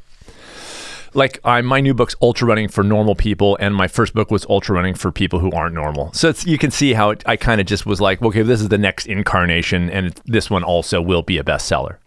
Like 1.14 1.40
I, 1.44 1.62
my 1.62 1.80
new 1.80 1.94
book's 1.94 2.16
ultra 2.22 2.48
running 2.48 2.68
for 2.68 2.84
normal 2.84 3.16
people, 3.16 3.58
and 3.60 3.76
my 3.76 3.88
first 3.88 4.14
book 4.14 4.32
was 4.32 4.46
ultra 4.50 4.76
running 4.76 4.96
for 4.96 5.12
people 5.12 5.40
who 5.40 5.52
aren't 5.52 5.76
normal. 5.76 6.12
So 6.14 6.34
you 6.46 6.58
can 6.58 6.72
see 6.72 6.94
how 6.94 7.12
it, 7.12 7.24
I 7.26 7.36
kind 7.36 7.62
of 7.62 7.68
just 7.68 7.86
was 7.86 8.02
like, 8.02 8.22
okay, 8.22 8.42
this 8.42 8.62
is 8.62 8.70
the 8.70 8.78
next 8.78 9.06
incarnation, 9.06 9.90
and 9.90 10.20
this 10.26 10.50
one 10.50 10.64
also 10.64 11.02
will 11.02 11.22
be 11.22 11.38
a 11.38 11.44
bestseller. 11.44 11.98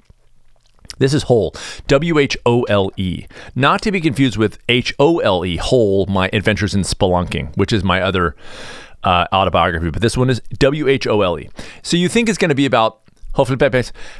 This 0.98 1.12
is 1.12 1.25
Whole, 1.25 1.54
W 1.88 2.18
H 2.18 2.36
O 2.46 2.62
L 2.64 2.90
E, 2.96 3.26
not 3.54 3.82
to 3.82 3.92
be 3.92 4.00
confused 4.00 4.36
with 4.36 4.58
H 4.68 4.94
O 4.98 5.18
L 5.18 5.44
E, 5.44 5.56
Whole, 5.56 6.06
My 6.06 6.30
Adventures 6.32 6.75
in 6.75 6.82
Spelunking, 6.82 7.56
which 7.56 7.72
is 7.72 7.84
my 7.84 8.00
other 8.00 8.34
uh, 9.04 9.26
autobiography. 9.32 9.90
But 9.90 10.02
this 10.02 10.16
one 10.16 10.30
is 10.30 10.40
W 10.58 10.88
H 10.88 11.06
O 11.06 11.20
L 11.20 11.38
E. 11.38 11.50
So 11.82 11.96
you 11.96 12.08
think 12.08 12.28
it's 12.28 12.38
going 12.38 12.48
to 12.48 12.54
be 12.54 12.66
about 12.66 13.00
hopefully 13.34 13.58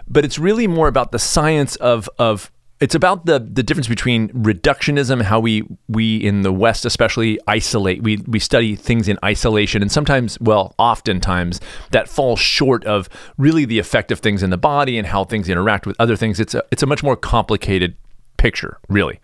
but 0.07 0.25
it's 0.27 0.39
really 0.39 0.67
more 0.67 0.89
about 0.89 1.11
the 1.11 1.19
science 1.19 1.77
of 1.77 2.09
of 2.19 2.53
it's 2.79 2.95
about 2.95 3.25
the 3.25 3.39
the 3.39 3.63
difference 3.63 3.89
between 3.89 4.29
reductionism, 4.31 5.23
how 5.23 5.41
we 5.41 5.65
we 5.89 6.17
in 6.19 6.43
the 6.43 6.53
West 6.53 6.85
especially 6.85 7.39
isolate. 7.47 8.03
We 8.03 8.19
we 8.27 8.39
study 8.39 8.77
things 8.77 9.09
in 9.09 9.19
isolation, 9.25 9.81
and 9.81 9.91
sometimes, 9.91 10.39
well, 10.41 10.75
oftentimes 10.79 11.61
that 11.93 12.09
falls 12.09 12.39
short 12.39 12.85
of 12.85 13.09
really 13.39 13.65
the 13.65 13.79
effect 13.79 14.13
of 14.13 14.21
things 14.21 14.43
in 14.43 14.51
the 14.51 14.59
body 14.59 14.99
and 14.99 15.07
how 15.07 15.25
things 15.25 15.49
interact 15.49 15.87
with 15.87 15.97
other 15.99 16.17
things. 16.17 16.39
It's 16.39 16.55
a 16.55 16.63
it's 16.71 16.83
a 16.83 16.87
much 16.87 17.03
more 17.03 17.17
complicated 17.17 17.97
picture, 18.37 18.79
really. 18.89 19.21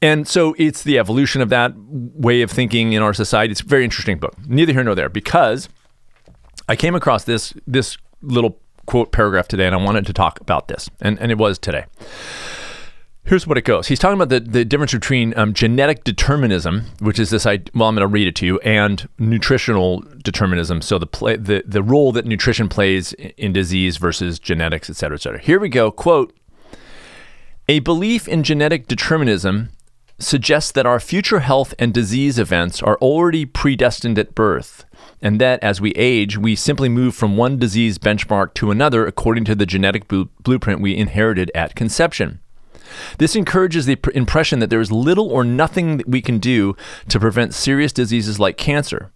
And 0.00 0.26
so 0.26 0.54
it's 0.58 0.82
the 0.82 0.98
evolution 0.98 1.40
of 1.40 1.48
that 1.50 1.72
way 1.76 2.42
of 2.42 2.50
thinking 2.50 2.92
in 2.92 3.02
our 3.02 3.14
society. 3.14 3.52
It's 3.52 3.60
a 3.60 3.64
very 3.64 3.84
interesting 3.84 4.18
book. 4.18 4.34
Neither 4.48 4.72
here 4.72 4.82
nor 4.82 4.96
there, 4.96 5.08
because 5.08 5.68
I 6.68 6.74
came 6.74 6.96
across 6.96 7.22
this 7.24 7.54
this 7.64 7.96
little 8.22 8.58
quote 8.86 9.12
paragraph 9.12 9.46
today, 9.46 9.66
and 9.66 9.74
I 9.76 9.78
wanted 9.78 10.04
to 10.06 10.12
talk 10.12 10.40
about 10.40 10.66
this, 10.66 10.90
and 11.00 11.16
and 11.20 11.30
it 11.30 11.38
was 11.38 11.60
today. 11.60 11.84
Here's 13.24 13.46
what 13.46 13.56
it 13.56 13.64
goes. 13.64 13.86
He's 13.86 14.00
talking 14.00 14.20
about 14.20 14.30
the, 14.30 14.40
the 14.40 14.64
difference 14.64 14.92
between 14.92 15.32
um, 15.38 15.54
genetic 15.54 16.02
determinism, 16.02 16.86
which 16.98 17.18
is 17.20 17.30
this. 17.30 17.46
I 17.46 17.60
well, 17.72 17.88
I'm 17.88 17.94
going 17.94 18.00
to 18.00 18.06
read 18.08 18.26
it 18.26 18.34
to 18.36 18.46
you, 18.46 18.58
and 18.60 19.08
nutritional 19.18 20.04
determinism. 20.22 20.82
So 20.82 20.98
the 20.98 21.06
play, 21.06 21.36
the 21.36 21.62
the 21.64 21.82
role 21.82 22.12
that 22.12 22.26
nutrition 22.26 22.68
plays 22.68 23.12
in 23.14 23.52
disease 23.52 23.96
versus 23.96 24.38
genetics, 24.38 24.90
et 24.90 24.96
cetera, 24.96 25.16
et 25.16 25.22
cetera. 25.22 25.40
Here 25.40 25.60
we 25.60 25.68
go. 25.68 25.90
Quote: 25.92 26.36
A 27.68 27.78
belief 27.78 28.26
in 28.26 28.42
genetic 28.42 28.88
determinism 28.88 29.70
suggests 30.18 30.72
that 30.72 30.84
our 30.84 31.00
future 31.00 31.40
health 31.40 31.74
and 31.78 31.94
disease 31.94 32.38
events 32.38 32.82
are 32.82 32.98
already 32.98 33.46
predestined 33.46 34.18
at 34.18 34.34
birth, 34.34 34.84
and 35.22 35.40
that 35.40 35.62
as 35.62 35.80
we 35.80 35.92
age, 35.92 36.36
we 36.36 36.54
simply 36.56 36.88
move 36.88 37.14
from 37.14 37.36
one 37.36 37.56
disease 37.56 37.98
benchmark 37.98 38.52
to 38.54 38.72
another 38.72 39.06
according 39.06 39.44
to 39.44 39.54
the 39.54 39.64
genetic 39.64 40.06
blueprint 40.08 40.80
we 40.80 40.96
inherited 40.96 41.50
at 41.54 41.76
conception. 41.76 42.40
This 43.18 43.36
encourages 43.36 43.86
the 43.86 43.98
impression 44.14 44.58
that 44.58 44.70
there 44.70 44.80
is 44.80 44.92
little 44.92 45.28
or 45.28 45.44
nothing 45.44 45.96
that 45.98 46.08
we 46.08 46.20
can 46.20 46.38
do 46.38 46.76
to 47.08 47.20
prevent 47.20 47.54
serious 47.54 47.92
diseases 47.92 48.38
like 48.40 48.56
cancer. 48.56 49.10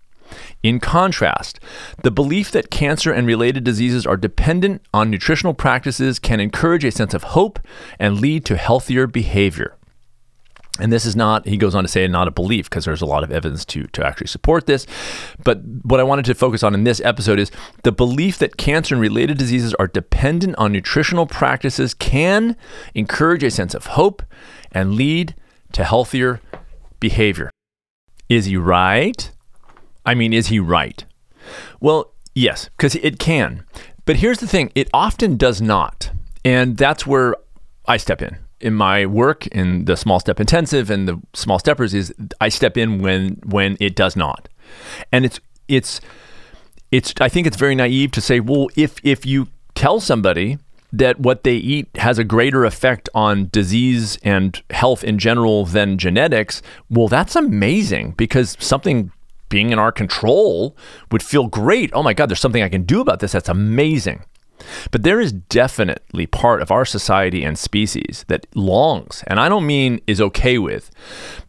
In 0.63 0.81
contrast, 0.81 1.61
the 2.03 2.11
belief 2.11 2.51
that 2.51 2.71
cancer 2.71 3.13
and 3.13 3.27
related 3.27 3.65
diseases 3.65 4.07
are 4.07 4.17
dependent 4.17 4.83
on 4.93 5.11
nutritional 5.11 5.55
practices 5.55 6.19
can 6.19 6.41
encourage 6.41 6.85
a 6.85 6.91
sense 6.91 7.15
of 7.15 7.23
hope 7.23 7.61
and 7.99 8.21
lead 8.21 8.45
to 8.47 8.57
healthier 8.57 9.07
behavior. 9.07 9.77
And 10.79 10.93
this 10.93 11.07
is 11.07 11.17
not, 11.17 11.47
he 11.47 11.57
goes 11.57 11.75
on 11.75 11.85
to 11.85 11.89
say, 11.89 12.07
not 12.07 12.29
a 12.29 12.31
belief 12.31 12.69
because 12.69 12.85
there's 12.85 13.03
a 13.03 13.07
lot 13.07 13.25
of 13.25 13.33
evidence 13.33 13.65
to, 13.67 13.85
to 13.89 14.07
actually 14.07 14.27
support 14.27 14.67
this. 14.67 14.87
But 15.43 15.63
what 15.83 16.01
I 16.01 16.03
wanted 16.03 16.25
to 16.27 16.35
focus 16.35 16.63
on 16.63 16.75
in 16.75 16.85
this 16.85 17.01
episode 17.01 17.39
is 17.39 17.51
the 17.83 17.93
belief 17.93 18.39
that 18.39 18.57
cancer 18.57 18.95
and 18.95 19.01
related 19.01 19.39
diseases 19.39 19.75
are 19.75 19.87
dependent 19.87 20.57
on 20.57 20.73
nutritional 20.73 21.27
practices 21.27 21.95
can 21.95 22.57
encourage 22.95 23.43
a 23.43 23.51
sense 23.51 23.75
of 23.75 23.87
hope 23.87 24.23
and 24.73 24.95
lead 24.95 25.35
to 25.73 25.85
healthier 25.85 26.41
behavior. 27.01 27.51
Is 28.29 28.47
he 28.47 28.57
right? 28.57 29.31
I 30.05 30.15
mean, 30.15 30.33
is 30.33 30.49
he 30.49 30.59
right? 30.61 31.05
Well, 31.81 32.13
yes, 32.35 32.69
because 32.77 32.97
it 32.97 33.19
can. 33.19 33.65
But 34.05 34.17
here's 34.17 34.39
the 34.39 34.47
thing 34.47 34.71
it 34.75 34.89
often 34.93 35.37
does 35.37 35.63
not. 35.63 36.11
And 36.45 36.77
that's 36.77 37.07
where 37.07 37.35
I 37.87 37.97
step 37.97 38.23
in 38.23 38.39
in 38.61 38.75
my 38.75 39.07
work 39.07 39.47
in 39.49 39.85
the 39.85 39.97
small 39.97 40.21
step 40.21 40.41
intensive 40.41 40.91
and 40.91 41.07
the 41.09 41.21
small 41.35 41.59
steppers 41.59 41.93
is 41.95 42.15
I 42.41 42.49
step 42.49 42.77
in 42.77 43.01
when 43.01 43.41
when 43.45 43.77
it 43.81 43.95
does 43.95 44.17
not. 44.17 44.49
And 45.13 45.25
it's 45.25 45.41
it's 45.69 46.01
it's 46.91 47.13
I 47.21 47.29
think 47.29 47.47
it's 47.47 47.57
very 47.57 47.75
naive 47.75 48.13
to 48.13 48.21
say, 48.21 48.41
well, 48.41 48.69
if 48.77 48.99
if 49.05 49.27
you 49.27 49.49
tell 49.75 50.01
somebody 50.01 50.59
that 50.93 51.21
what 51.21 51.45
they 51.45 51.57
eat 51.57 51.89
has 51.97 52.19
a 52.19 52.25
greater 52.25 52.65
effect 52.65 53.09
on 53.15 53.49
disease 53.53 54.19
and 54.23 54.63
health 54.71 55.05
in 55.05 55.19
general 55.19 55.67
than 55.67 55.99
genetics, 55.99 56.63
well, 56.89 57.09
that's 57.09 57.37
amazing 57.37 58.13
because 58.13 58.57
something 58.61 59.11
being 59.49 59.71
in 59.71 59.79
our 59.79 59.93
control 59.93 60.77
would 61.11 61.23
feel 61.23 61.47
great. 61.47 61.91
Oh 61.93 62.03
my 62.03 62.15
God, 62.15 62.29
there's 62.29 62.41
something 62.41 62.63
I 62.63 62.69
can 62.69 62.85
do 62.85 63.01
about 63.01 63.21
this. 63.21 63.33
That's 63.33 63.49
amazing. 63.49 64.25
But 64.91 65.03
there 65.03 65.21
is 65.21 65.33
definitely 65.33 66.27
part 66.27 66.63
of 66.63 66.71
our 66.71 66.85
society 66.85 67.45
and 67.45 67.59
species 67.59 68.25
that 68.29 68.47
longs, 68.55 69.23
and 69.27 69.39
I 69.39 69.49
don't 69.49 69.67
mean 69.67 70.01
is 70.07 70.21
okay 70.21 70.59
with, 70.59 70.91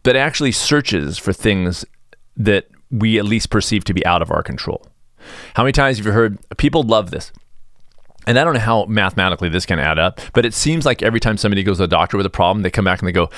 but 0.02 0.16
actually 0.16 0.52
searches 0.52 1.18
for 1.18 1.32
things 1.32 1.84
that 2.36 2.68
we 2.90 3.18
at 3.18 3.24
least 3.24 3.50
perceive 3.50 3.84
to 3.84 3.94
be 3.94 4.04
out 4.06 4.22
of 4.22 4.30
our 4.30 4.42
control. 4.42 4.86
How 5.54 5.62
many 5.62 5.72
times 5.72 5.98
have 5.98 6.06
you 6.06 6.12
heard 6.12 6.38
people 6.56 6.82
love 6.82 7.10
this? 7.10 7.32
And 8.26 8.38
I 8.38 8.44
don't 8.44 8.54
know 8.54 8.60
how 8.60 8.84
mathematically 8.84 9.48
this 9.48 9.64
can 9.64 9.78
add 9.78 9.98
up, 9.98 10.20
but 10.34 10.44
it 10.44 10.52
seems 10.52 10.84
like 10.84 11.02
every 11.02 11.20
time 11.20 11.38
somebody 11.38 11.62
goes 11.62 11.78
to 11.78 11.84
the 11.84 11.88
doctor 11.88 12.16
with 12.16 12.26
a 12.26 12.30
problem, 12.30 12.62
they 12.62 12.70
come 12.70 12.84
back 12.84 13.00
and 13.00 13.08
they 13.08 13.12
go, 13.12 13.30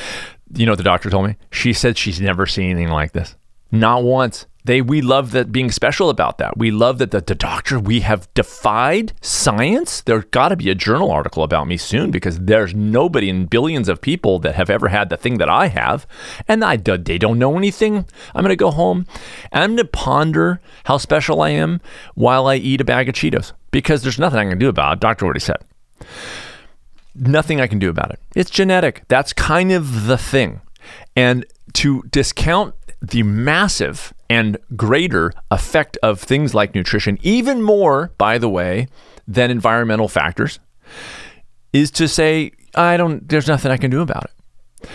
You 0.53 0.67
know 0.67 0.73
what 0.73 0.79
the 0.79 0.85
doctor 0.85 1.11
told 1.11 1.29
me? 1.29 1.37
She 1.53 1.73
said 1.73 1.97
she's 1.97 2.21
never 2.21 2.45
seen 2.45 2.71
anything 2.71 2.89
like 2.93 3.13
this. 3.13 3.37
Not 3.71 4.03
once. 4.03 4.47
They 4.65 4.83
we 4.83 5.01
love 5.01 5.31
that 5.33 5.53
being 5.53 5.71
special 5.71 6.11
about 6.11 6.39
that. 6.39 6.57
We 6.57 6.71
love 6.71 6.99
that 6.99 7.11
the, 7.11 7.21
the 7.21 7.35
doctor 7.35 7.79
we 7.79 8.01
have 8.01 8.33
defied 8.35 9.13
science. 9.21 10.03
There's 10.03 10.25
got 10.27 10.49
to 10.49 10.57
be 10.57 10.71
a 10.71 10.75
journal 10.75 11.11
article 11.11 11.43
about 11.43 11.67
me 11.67 11.77
soon 11.77 12.11
because 12.11 12.39
there's 12.39 12.75
nobody 12.75 13.29
in 13.29 13.47
billions 13.47 13.89
of 13.89 14.01
people 14.01 14.39
that 14.41 14.55
have 14.55 14.71
ever 14.71 14.89
had 14.89 15.09
the 15.09 15.17
thing 15.17 15.39
that 15.39 15.49
I 15.49 15.69
have, 15.69 16.07
and 16.47 16.65
I 16.65 16.77
they 16.77 17.19
don't 17.19 17.39
know 17.39 17.57
anything. 17.57 18.07
I'm 18.35 18.43
gonna 18.43 18.57
go 18.57 18.71
home 18.71 19.07
and 19.51 19.65
I'm 19.65 19.77
gonna 19.77 19.89
ponder 19.89 20.61
how 20.85 20.99
special 20.99 21.41
I 21.41 21.51
am 21.51 21.81
while 22.15 22.47
I 22.47 22.57
eat 22.57 22.81
a 22.81 22.85
bag 22.85 23.09
of 23.09 23.15
Cheetos 23.15 23.53
because 23.71 24.03
there's 24.03 24.19
nothing 24.19 24.39
I 24.41 24.51
can 24.51 24.59
do 24.59 24.69
about 24.69 24.95
it. 24.95 25.01
Doctor 25.01 25.25
already 25.25 25.41
said. 25.41 25.59
Nothing 27.15 27.61
I 27.61 27.67
can 27.67 27.79
do 27.79 27.91
about 27.91 28.11
it. 28.11 28.21
It's 28.35 28.51
genetic. 28.51 29.03
That's 29.09 29.33
kind 29.33 29.73
of 29.73 30.07
the 30.07 30.17
thing. 30.17 30.61
And 31.17 31.45
to 31.75 32.03
discount 32.11 32.75
the 33.03 33.23
massive 33.23 34.13
and 34.29 34.59
greater 34.77 35.33
effect 35.51 35.97
of 36.03 36.21
things 36.21 36.55
like 36.55 36.75
nutrition, 36.75 37.19
even 37.23 37.63
more, 37.63 38.13
by 38.19 38.39
the 38.39 38.49
way, 38.49 38.89
than 39.27 39.51
environmental 39.51 40.09
factors, 40.09 40.59
is 41.73 41.91
to 41.93 42.09
say, 42.09 42.53
I 42.75 42.97
don't, 42.97 43.29
there's 43.29 43.49
nothing 43.49 43.73
I 43.73 43.77
can 43.77 43.91
do 43.91 44.03
about 44.03 44.25
it. 44.25 44.89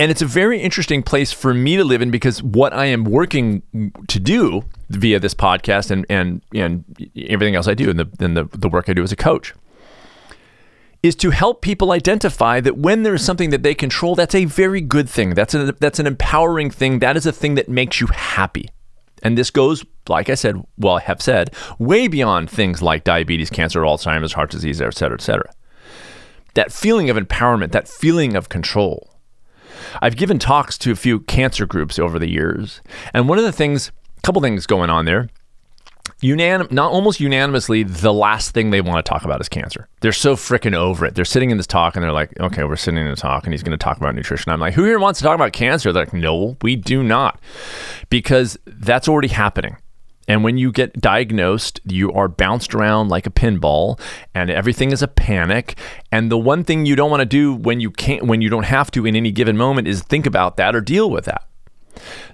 And 0.00 0.12
it's 0.12 0.22
a 0.22 0.26
very 0.26 0.60
interesting 0.60 1.02
place 1.02 1.32
for 1.32 1.52
me 1.52 1.76
to 1.76 1.82
live 1.82 2.00
in 2.00 2.12
because 2.12 2.40
what 2.40 2.72
I 2.72 2.86
am 2.86 3.02
working 3.02 3.62
to 4.06 4.20
do 4.20 4.64
via 4.90 5.18
this 5.18 5.34
podcast 5.34 5.90
and, 5.90 6.06
and, 6.08 6.40
and 6.54 6.84
everything 7.16 7.56
else 7.56 7.66
I 7.66 7.74
do 7.74 7.90
and 7.90 7.98
the, 7.98 8.08
and 8.20 8.36
the, 8.36 8.44
the 8.52 8.68
work 8.68 8.88
I 8.88 8.92
do 8.92 9.02
as 9.02 9.10
a 9.10 9.16
coach 9.16 9.54
is 11.02 11.14
to 11.16 11.30
help 11.30 11.62
people 11.62 11.92
identify 11.92 12.60
that 12.60 12.76
when 12.76 13.02
there 13.02 13.14
is 13.14 13.24
something 13.24 13.50
that 13.50 13.62
they 13.62 13.74
control, 13.74 14.14
that's 14.14 14.34
a 14.34 14.46
very 14.46 14.80
good 14.80 15.08
thing. 15.08 15.34
That's 15.34 15.54
a, 15.54 15.72
that's 15.72 16.00
an 16.00 16.06
empowering 16.06 16.70
thing. 16.70 16.98
That 16.98 17.16
is 17.16 17.26
a 17.26 17.32
thing 17.32 17.54
that 17.54 17.68
makes 17.68 18.00
you 18.00 18.08
happy. 18.08 18.68
And 19.22 19.36
this 19.36 19.50
goes, 19.50 19.84
like 20.08 20.28
I 20.28 20.34
said, 20.34 20.62
well, 20.76 20.96
I 20.96 21.00
have 21.02 21.22
said, 21.22 21.54
way 21.78 22.08
beyond 22.08 22.50
things 22.50 22.82
like 22.82 23.04
diabetes, 23.04 23.50
cancer, 23.50 23.80
Alzheimer's, 23.82 24.32
heart 24.32 24.50
disease, 24.50 24.80
et 24.80 24.94
cetera, 24.94 25.16
et 25.16 25.22
cetera. 25.22 25.52
That 26.54 26.72
feeling 26.72 27.10
of 27.10 27.16
empowerment, 27.16 27.72
that 27.72 27.88
feeling 27.88 28.36
of 28.36 28.48
control. 28.48 29.14
I've 30.02 30.16
given 30.16 30.38
talks 30.38 30.76
to 30.78 30.92
a 30.92 30.96
few 30.96 31.20
cancer 31.20 31.66
groups 31.66 31.98
over 31.98 32.18
the 32.18 32.30
years. 32.30 32.80
And 33.14 33.28
one 33.28 33.38
of 33.38 33.44
the 33.44 33.52
things, 33.52 33.92
a 34.16 34.20
couple 34.22 34.42
things 34.42 34.66
going 34.66 34.90
on 34.90 35.04
there 35.04 35.28
unanim- 36.22 36.70
not 36.70 36.92
almost 36.92 37.20
unanimously, 37.20 37.82
the 37.82 38.12
last 38.12 38.52
thing 38.52 38.70
they 38.70 38.80
want 38.80 39.04
to 39.04 39.08
talk 39.08 39.24
about 39.24 39.40
is 39.40 39.48
cancer. 39.48 39.88
They're 40.00 40.12
so 40.12 40.36
freaking 40.36 40.74
over 40.74 41.06
it. 41.06 41.14
They're 41.14 41.24
sitting 41.24 41.50
in 41.50 41.56
this 41.56 41.66
talk 41.66 41.96
and 41.96 42.02
they're 42.02 42.12
like, 42.12 42.38
okay, 42.40 42.64
we're 42.64 42.76
sitting 42.76 43.00
in 43.00 43.06
a 43.06 43.16
talk 43.16 43.44
and 43.44 43.52
he's 43.52 43.62
going 43.62 43.76
to 43.76 43.82
talk 43.82 43.96
about 43.96 44.14
nutrition. 44.14 44.52
I'm 44.52 44.60
like, 44.60 44.74
who 44.74 44.84
here 44.84 44.98
wants 44.98 45.18
to 45.20 45.24
talk 45.24 45.34
about 45.34 45.52
cancer? 45.52 45.92
They're 45.92 46.04
like, 46.04 46.12
no, 46.12 46.56
we 46.62 46.76
do 46.76 47.02
not. 47.02 47.40
Because 48.10 48.58
that's 48.66 49.08
already 49.08 49.28
happening. 49.28 49.76
And 50.28 50.44
when 50.44 50.58
you 50.58 50.70
get 50.70 51.00
diagnosed, 51.00 51.80
you 51.86 52.12
are 52.12 52.28
bounced 52.28 52.74
around 52.74 53.08
like 53.08 53.26
a 53.26 53.30
pinball 53.30 53.98
and 54.34 54.50
everything 54.50 54.92
is 54.92 55.02
a 55.02 55.08
panic. 55.08 55.78
And 56.12 56.30
the 56.30 56.36
one 56.36 56.64
thing 56.64 56.84
you 56.84 56.94
don't 56.94 57.10
want 57.10 57.22
to 57.22 57.26
do 57.26 57.54
when 57.54 57.80
you 57.80 57.90
can't 57.90 58.26
when 58.26 58.42
you 58.42 58.50
don't 58.50 58.64
have 58.64 58.90
to 58.90 59.06
in 59.06 59.16
any 59.16 59.32
given 59.32 59.56
moment 59.56 59.88
is 59.88 60.02
think 60.02 60.26
about 60.26 60.58
that 60.58 60.76
or 60.76 60.82
deal 60.82 61.10
with 61.10 61.24
that. 61.24 61.47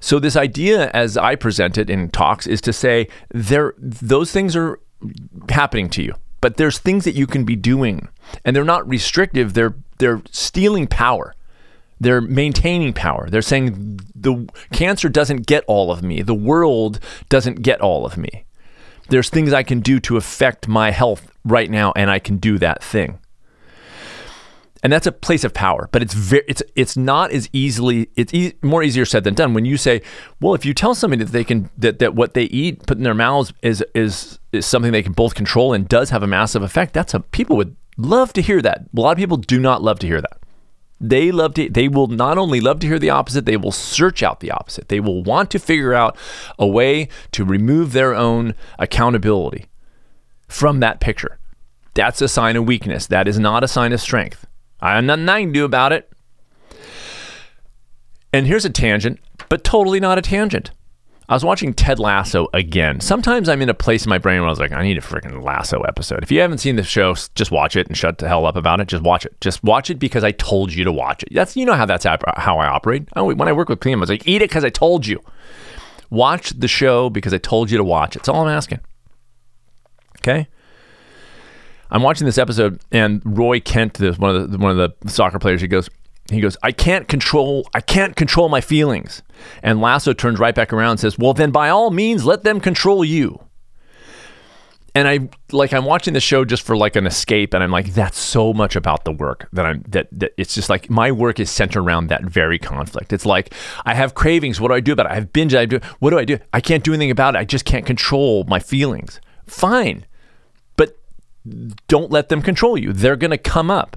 So 0.00 0.18
this 0.18 0.36
idea, 0.36 0.90
as 0.92 1.16
I 1.16 1.34
present 1.34 1.78
it 1.78 1.90
in 1.90 2.10
talks, 2.10 2.46
is 2.46 2.60
to 2.62 2.72
say 2.72 3.08
there 3.30 3.74
those 3.78 4.32
things 4.32 4.56
are 4.56 4.80
happening 5.48 5.88
to 5.90 6.02
you, 6.02 6.14
but 6.40 6.56
there's 6.56 6.78
things 6.78 7.04
that 7.04 7.14
you 7.14 7.26
can 7.26 7.44
be 7.44 7.56
doing, 7.56 8.08
and 8.44 8.54
they're 8.54 8.64
not 8.64 8.88
restrictive. 8.88 9.54
They're 9.54 9.74
they're 9.98 10.22
stealing 10.30 10.86
power. 10.86 11.34
They're 12.00 12.20
maintaining 12.20 12.92
power. 12.92 13.30
They're 13.30 13.42
saying 13.42 14.00
the 14.14 14.48
cancer 14.72 15.08
doesn't 15.08 15.46
get 15.46 15.64
all 15.66 15.92
of 15.92 16.02
me. 16.02 16.22
The 16.22 16.34
world 16.34 17.00
doesn't 17.28 17.62
get 17.62 17.80
all 17.80 18.04
of 18.04 18.16
me. 18.16 18.44
There's 19.08 19.28
things 19.28 19.52
I 19.52 19.62
can 19.62 19.80
do 19.80 20.00
to 20.00 20.16
affect 20.16 20.66
my 20.66 20.90
health 20.90 21.30
right 21.44 21.70
now, 21.70 21.92
and 21.94 22.10
I 22.10 22.18
can 22.18 22.38
do 22.38 22.58
that 22.58 22.82
thing 22.82 23.18
and 24.84 24.92
that's 24.92 25.06
a 25.06 25.12
place 25.12 25.42
of 25.42 25.52
power 25.54 25.88
but 25.90 26.02
it's 26.02 26.14
very 26.14 26.44
it's 26.46 26.62
it's 26.76 26.96
not 26.96 27.32
as 27.32 27.48
easily 27.52 28.10
it's 28.14 28.32
e- 28.32 28.52
more 28.62 28.82
easier 28.82 29.04
said 29.04 29.24
than 29.24 29.34
done. 29.34 29.54
When 29.54 29.64
you 29.64 29.76
say 29.76 30.02
well 30.40 30.54
if 30.54 30.64
you 30.64 30.74
tell 30.74 30.94
somebody 30.94 31.24
that 31.24 31.32
they 31.32 31.42
can 31.42 31.70
that, 31.78 31.98
that 31.98 32.14
what 32.14 32.34
they 32.34 32.44
eat 32.44 32.86
put 32.86 32.98
in 32.98 33.02
their 33.02 33.14
mouths 33.14 33.52
is 33.62 33.82
is 33.94 34.38
is 34.52 34.66
something 34.66 34.92
they 34.92 35.02
can 35.02 35.12
both 35.12 35.34
control 35.34 35.72
and 35.72 35.88
does 35.88 36.10
have 36.10 36.22
a 36.22 36.26
massive 36.28 36.62
effect 36.62 36.92
that's 36.92 37.14
a 37.14 37.20
people 37.20 37.56
would 37.56 37.74
love 37.96 38.32
to 38.34 38.42
hear 38.42 38.60
that. 38.60 38.86
A 38.96 39.00
lot 39.00 39.12
of 39.12 39.18
people 39.18 39.36
do 39.36 39.58
not 39.58 39.82
love 39.82 39.98
to 40.00 40.06
hear 40.06 40.20
that. 40.20 40.38
They 41.00 41.32
love 41.32 41.54
to 41.54 41.68
they 41.68 41.88
will 41.88 42.06
not 42.06 42.38
only 42.38 42.60
love 42.60 42.78
to 42.80 42.86
hear 42.86 42.98
the 42.98 43.10
opposite 43.10 43.46
they 43.46 43.56
will 43.56 43.72
search 43.72 44.22
out 44.22 44.40
the 44.40 44.50
opposite. 44.50 44.88
They 44.88 45.00
will 45.00 45.22
want 45.22 45.50
to 45.52 45.58
figure 45.58 45.94
out 45.94 46.16
a 46.58 46.66
way 46.66 47.08
to 47.32 47.44
remove 47.44 47.92
their 47.92 48.14
own 48.14 48.54
accountability 48.78 49.66
from 50.48 50.80
that 50.80 51.00
picture. 51.00 51.38
That's 51.94 52.20
a 52.20 52.28
sign 52.28 52.56
of 52.56 52.66
weakness. 52.66 53.06
That 53.06 53.28
is 53.28 53.38
not 53.38 53.64
a 53.64 53.68
sign 53.68 53.92
of 53.92 54.00
strength 54.00 54.46
I 54.84 54.96
have 54.96 55.04
nothing 55.04 55.28
I 55.28 55.40
can 55.40 55.52
do 55.52 55.64
about 55.64 55.92
it. 55.92 56.12
And 58.34 58.46
here's 58.46 58.66
a 58.66 58.70
tangent, 58.70 59.18
but 59.48 59.64
totally 59.64 59.98
not 59.98 60.18
a 60.18 60.22
tangent. 60.22 60.72
I 61.26 61.32
was 61.32 61.44
watching 61.44 61.72
Ted 61.72 61.98
Lasso 61.98 62.48
again. 62.52 63.00
Sometimes 63.00 63.48
I'm 63.48 63.62
in 63.62 63.70
a 63.70 63.74
place 63.74 64.04
in 64.04 64.10
my 64.10 64.18
brain 64.18 64.40
where 64.40 64.48
I 64.48 64.50
was 64.50 64.58
like, 64.58 64.72
I 64.72 64.82
need 64.82 64.98
a 64.98 65.00
freaking 65.00 65.42
Lasso 65.42 65.80
episode. 65.82 66.22
If 66.22 66.30
you 66.30 66.40
haven't 66.40 66.58
seen 66.58 66.76
the 66.76 66.82
show, 66.82 67.14
just 67.34 67.50
watch 67.50 67.76
it 67.76 67.86
and 67.86 67.96
shut 67.96 68.18
the 68.18 68.28
hell 68.28 68.44
up 68.44 68.56
about 68.56 68.80
it. 68.80 68.88
Just 68.88 69.02
watch 69.02 69.24
it. 69.24 69.40
Just 69.40 69.64
watch 69.64 69.88
it 69.88 69.98
because 69.98 70.22
I 70.22 70.32
told 70.32 70.70
you 70.74 70.84
to 70.84 70.92
watch 70.92 71.22
it. 71.22 71.30
That's 71.32 71.56
you 71.56 71.64
know 71.64 71.72
how 71.72 71.86
that's 71.86 72.04
how 72.04 72.58
I 72.58 72.66
operate. 72.66 73.08
when 73.14 73.48
I 73.48 73.52
work 73.52 73.70
with 73.70 73.80
Clem, 73.80 74.00
I 74.00 74.02
was 74.02 74.10
like, 74.10 74.28
eat 74.28 74.42
it 74.42 74.50
because 74.50 74.64
I 74.64 74.70
told 74.70 75.06
you. 75.06 75.18
Watch 76.10 76.50
the 76.50 76.68
show 76.68 77.08
because 77.08 77.32
I 77.32 77.38
told 77.38 77.70
you 77.70 77.78
to 77.78 77.84
watch 77.84 78.16
it. 78.16 78.18
That's 78.18 78.28
all 78.28 78.42
I'm 78.46 78.54
asking. 78.54 78.80
Okay. 80.20 80.46
I'm 81.94 82.02
watching 82.02 82.24
this 82.26 82.38
episode, 82.38 82.80
and 82.90 83.22
Roy 83.24 83.60
Kent, 83.60 83.94
this 83.94 84.18
one 84.18 84.34
of 84.34 84.50
the 84.50 84.58
one 84.58 84.76
of 84.76 84.76
the 84.76 85.08
soccer 85.08 85.38
players, 85.38 85.60
he 85.60 85.68
goes, 85.68 85.88
he 86.28 86.40
goes, 86.40 86.56
I 86.60 86.72
can't 86.72 87.06
control, 87.06 87.68
I 87.72 87.80
can't 87.80 88.16
control 88.16 88.48
my 88.48 88.60
feelings. 88.60 89.22
And 89.62 89.80
Lasso 89.80 90.12
turns 90.12 90.40
right 90.40 90.56
back 90.56 90.72
around 90.72 90.90
and 90.90 91.00
says, 91.00 91.16
Well, 91.16 91.34
then 91.34 91.52
by 91.52 91.68
all 91.68 91.92
means, 91.92 92.24
let 92.24 92.42
them 92.42 92.58
control 92.58 93.04
you. 93.04 93.44
And 94.96 95.06
I 95.06 95.28
like 95.52 95.72
I'm 95.72 95.84
watching 95.84 96.14
the 96.14 96.20
show 96.20 96.44
just 96.44 96.64
for 96.64 96.76
like 96.76 96.96
an 96.96 97.06
escape, 97.06 97.54
and 97.54 97.62
I'm 97.62 97.70
like, 97.70 97.94
that's 97.94 98.18
so 98.18 98.52
much 98.52 98.74
about 98.74 99.04
the 99.04 99.12
work 99.12 99.48
that 99.52 99.64
I'm 99.64 99.84
that, 99.90 100.08
that 100.18 100.32
it's 100.36 100.54
just 100.54 100.68
like 100.68 100.90
my 100.90 101.12
work 101.12 101.38
is 101.38 101.48
centered 101.48 101.80
around 101.80 102.08
that 102.08 102.24
very 102.24 102.58
conflict. 102.58 103.12
It's 103.12 103.26
like 103.26 103.54
I 103.86 103.94
have 103.94 104.14
cravings. 104.14 104.60
What 104.60 104.68
do 104.68 104.74
I 104.74 104.80
do 104.80 104.90
about 104.90 105.06
it? 105.06 105.12
I 105.12 105.14
have 105.14 105.32
binge. 105.32 105.54
I 105.54 105.64
do. 105.64 105.78
What 106.00 106.10
do 106.10 106.18
I 106.18 106.24
do? 106.24 106.38
I 106.52 106.60
can't 106.60 106.82
do 106.82 106.92
anything 106.92 107.12
about 107.12 107.36
it. 107.36 107.38
I 107.38 107.44
just 107.44 107.64
can't 107.64 107.86
control 107.86 108.42
my 108.48 108.58
feelings. 108.58 109.20
Fine 109.46 110.06
don't 111.88 112.10
let 112.10 112.28
them 112.28 112.42
control 112.42 112.78
you. 112.78 112.92
They're 112.92 113.16
going 113.16 113.30
to 113.30 113.38
come 113.38 113.70
up. 113.70 113.96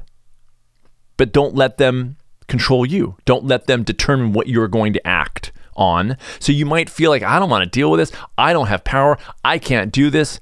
But 1.15 1.31
don't 1.31 1.55
let 1.55 1.77
them 1.77 2.17
control 2.47 2.85
you. 2.85 3.17
Don't 3.25 3.45
let 3.45 3.67
them 3.67 3.83
determine 3.83 4.33
what 4.33 4.47
you're 4.47 4.67
going 4.67 4.93
to 4.93 5.07
act 5.07 5.51
on. 5.75 6.17
So 6.39 6.51
you 6.51 6.65
might 6.65 6.89
feel 6.89 7.11
like, 7.11 7.23
I 7.23 7.39
don't 7.39 7.49
want 7.49 7.63
to 7.63 7.69
deal 7.69 7.91
with 7.91 7.99
this. 7.99 8.11
I 8.37 8.53
don't 8.53 8.67
have 8.67 8.83
power. 8.83 9.17
I 9.43 9.59
can't 9.59 9.91
do 9.91 10.09
this. 10.09 10.39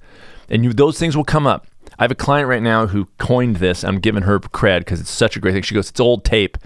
And 0.49 0.63
you, 0.63 0.73
those 0.73 0.99
things 0.99 1.15
will 1.15 1.23
come 1.23 1.47
up. 1.47 1.67
I 1.97 2.03
have 2.03 2.11
a 2.11 2.15
client 2.15 2.49
right 2.49 2.61
now 2.61 2.87
who 2.87 3.07
coined 3.19 3.57
this. 3.57 3.83
I'm 3.83 3.99
giving 3.99 4.23
her 4.23 4.39
cred 4.39 4.79
because 4.79 4.99
it's 4.99 5.09
such 5.09 5.37
a 5.37 5.39
great 5.39 5.53
thing. 5.53 5.63
She 5.63 5.75
goes, 5.75 5.89
It's 5.89 5.99
old 5.99 6.25
tape. 6.25 6.57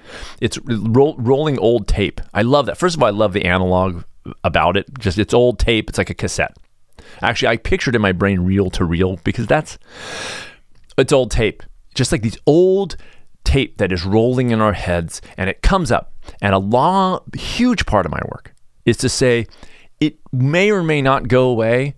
It's 0.42 0.58
ro- 0.66 1.16
rolling 1.18 1.60
old 1.60 1.88
tape. 1.88 2.20
I 2.34 2.42
love 2.42 2.66
that. 2.66 2.78
First 2.78 2.96
of 2.96 3.04
all, 3.04 3.08
I 3.08 3.12
love 3.12 3.34
the 3.34 3.46
analog 3.46 4.04
about 4.44 4.76
it. 4.76 4.88
Just 4.98 5.20
it's 5.20 5.34
old 5.34 5.60
tape. 5.60 5.90
It's 5.90 5.98
like 5.98 6.10
a 6.10 6.16
cassette. 6.16 6.58
Actually, 7.22 7.50
I 7.50 7.58
pictured 7.58 7.96
in 7.96 8.02
my 8.02 8.12
brain 8.12 8.42
reel 8.42 8.70
to 8.72 8.86
reel 8.86 9.18
because 9.24 9.48
that's 9.48 9.78
it's 10.98 11.14
old 11.14 11.32
tape. 11.32 11.64
Just 11.96 12.12
like 12.12 12.22
these 12.22 12.38
old 12.46 12.98
tape 13.44 13.78
that 13.78 13.92
is 13.92 14.06
rolling 14.06 14.52
in 14.52 14.62
our 14.62 14.74
heads 14.74 15.22
and 15.38 15.50
it 15.50 15.62
comes 15.62 15.92
up. 15.92 16.14
And 16.42 16.54
a 16.54 16.60
long, 16.60 17.22
huge 17.36 17.86
part 17.86 18.06
of 18.06 18.12
my 18.12 18.22
work 18.30 18.54
is 18.86 18.98
to 18.98 19.10
say 19.10 19.48
it 20.00 20.18
may 20.32 20.72
or 20.72 20.84
may 20.84 21.02
not 21.02 21.28
go 21.28 21.50
away, 21.50 21.96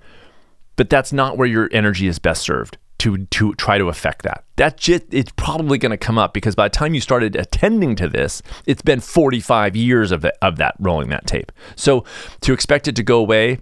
but 0.76 0.90
that's 0.90 1.14
not 1.14 1.38
where 1.38 1.48
your 1.48 1.70
energy 1.72 2.08
is 2.08 2.20
best 2.20 2.42
served 2.42 2.78
to 3.00 3.18
to 3.18 3.54
try 3.56 3.80
to 3.80 3.90
affect 3.90 4.22
that. 4.24 4.44
That 4.58 4.78
just 4.78 5.04
it's 5.12 5.32
probably 5.36 5.78
going 5.78 5.90
to 5.92 5.98
come 5.98 6.20
up 6.20 6.34
because 6.34 6.56
by 6.56 6.68
the 6.68 6.76
time 6.76 6.94
you 6.94 7.02
started 7.02 7.36
attending 7.36 7.96
to 7.96 8.08
this, 8.08 8.42
it's 8.68 8.84
been 8.84 9.00
45 9.00 9.76
years 9.76 10.12
of, 10.12 10.22
the, 10.22 10.34
of 10.42 10.58
that 10.58 10.76
rolling 10.80 11.10
that 11.10 11.26
tape. 11.26 11.52
So 11.76 12.06
to 12.42 12.54
expect 12.54 12.88
it 12.88 12.96
to 12.96 13.04
go 13.04 13.18
away 13.18 13.60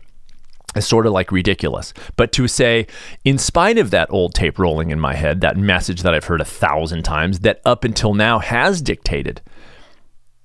is 0.76 0.88
sort 0.88 1.06
of 1.06 1.14
like 1.14 1.32
ridiculous. 1.32 1.94
But 2.16 2.32
to 2.34 2.48
say, 2.48 2.88
in 3.24 3.38
spite 3.38 3.78
of 3.78 3.92
that 3.92 4.10
old 4.12 4.34
tape 4.34 4.60
rolling 4.60 4.92
in 4.92 5.00
my 5.00 5.16
head, 5.16 5.42
that 5.42 5.58
message 5.58 6.02
that 6.04 6.14
I've 6.14 6.26
heard 6.26 6.42
a 6.42 6.46
thousand 6.46 7.04
times 7.04 7.40
that 7.40 7.62
up 7.66 7.84
until 7.84 8.14
now 8.14 8.40
has 8.40 8.82
dictated 8.82 9.42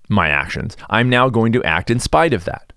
my 0.09 0.28
actions, 0.28 0.76
I'm 0.88 1.09
now 1.09 1.28
going 1.28 1.52
to 1.52 1.62
act 1.64 1.90
in 1.90 2.00
spite 2.00 2.33
of 2.33 2.45
that. 2.45 2.73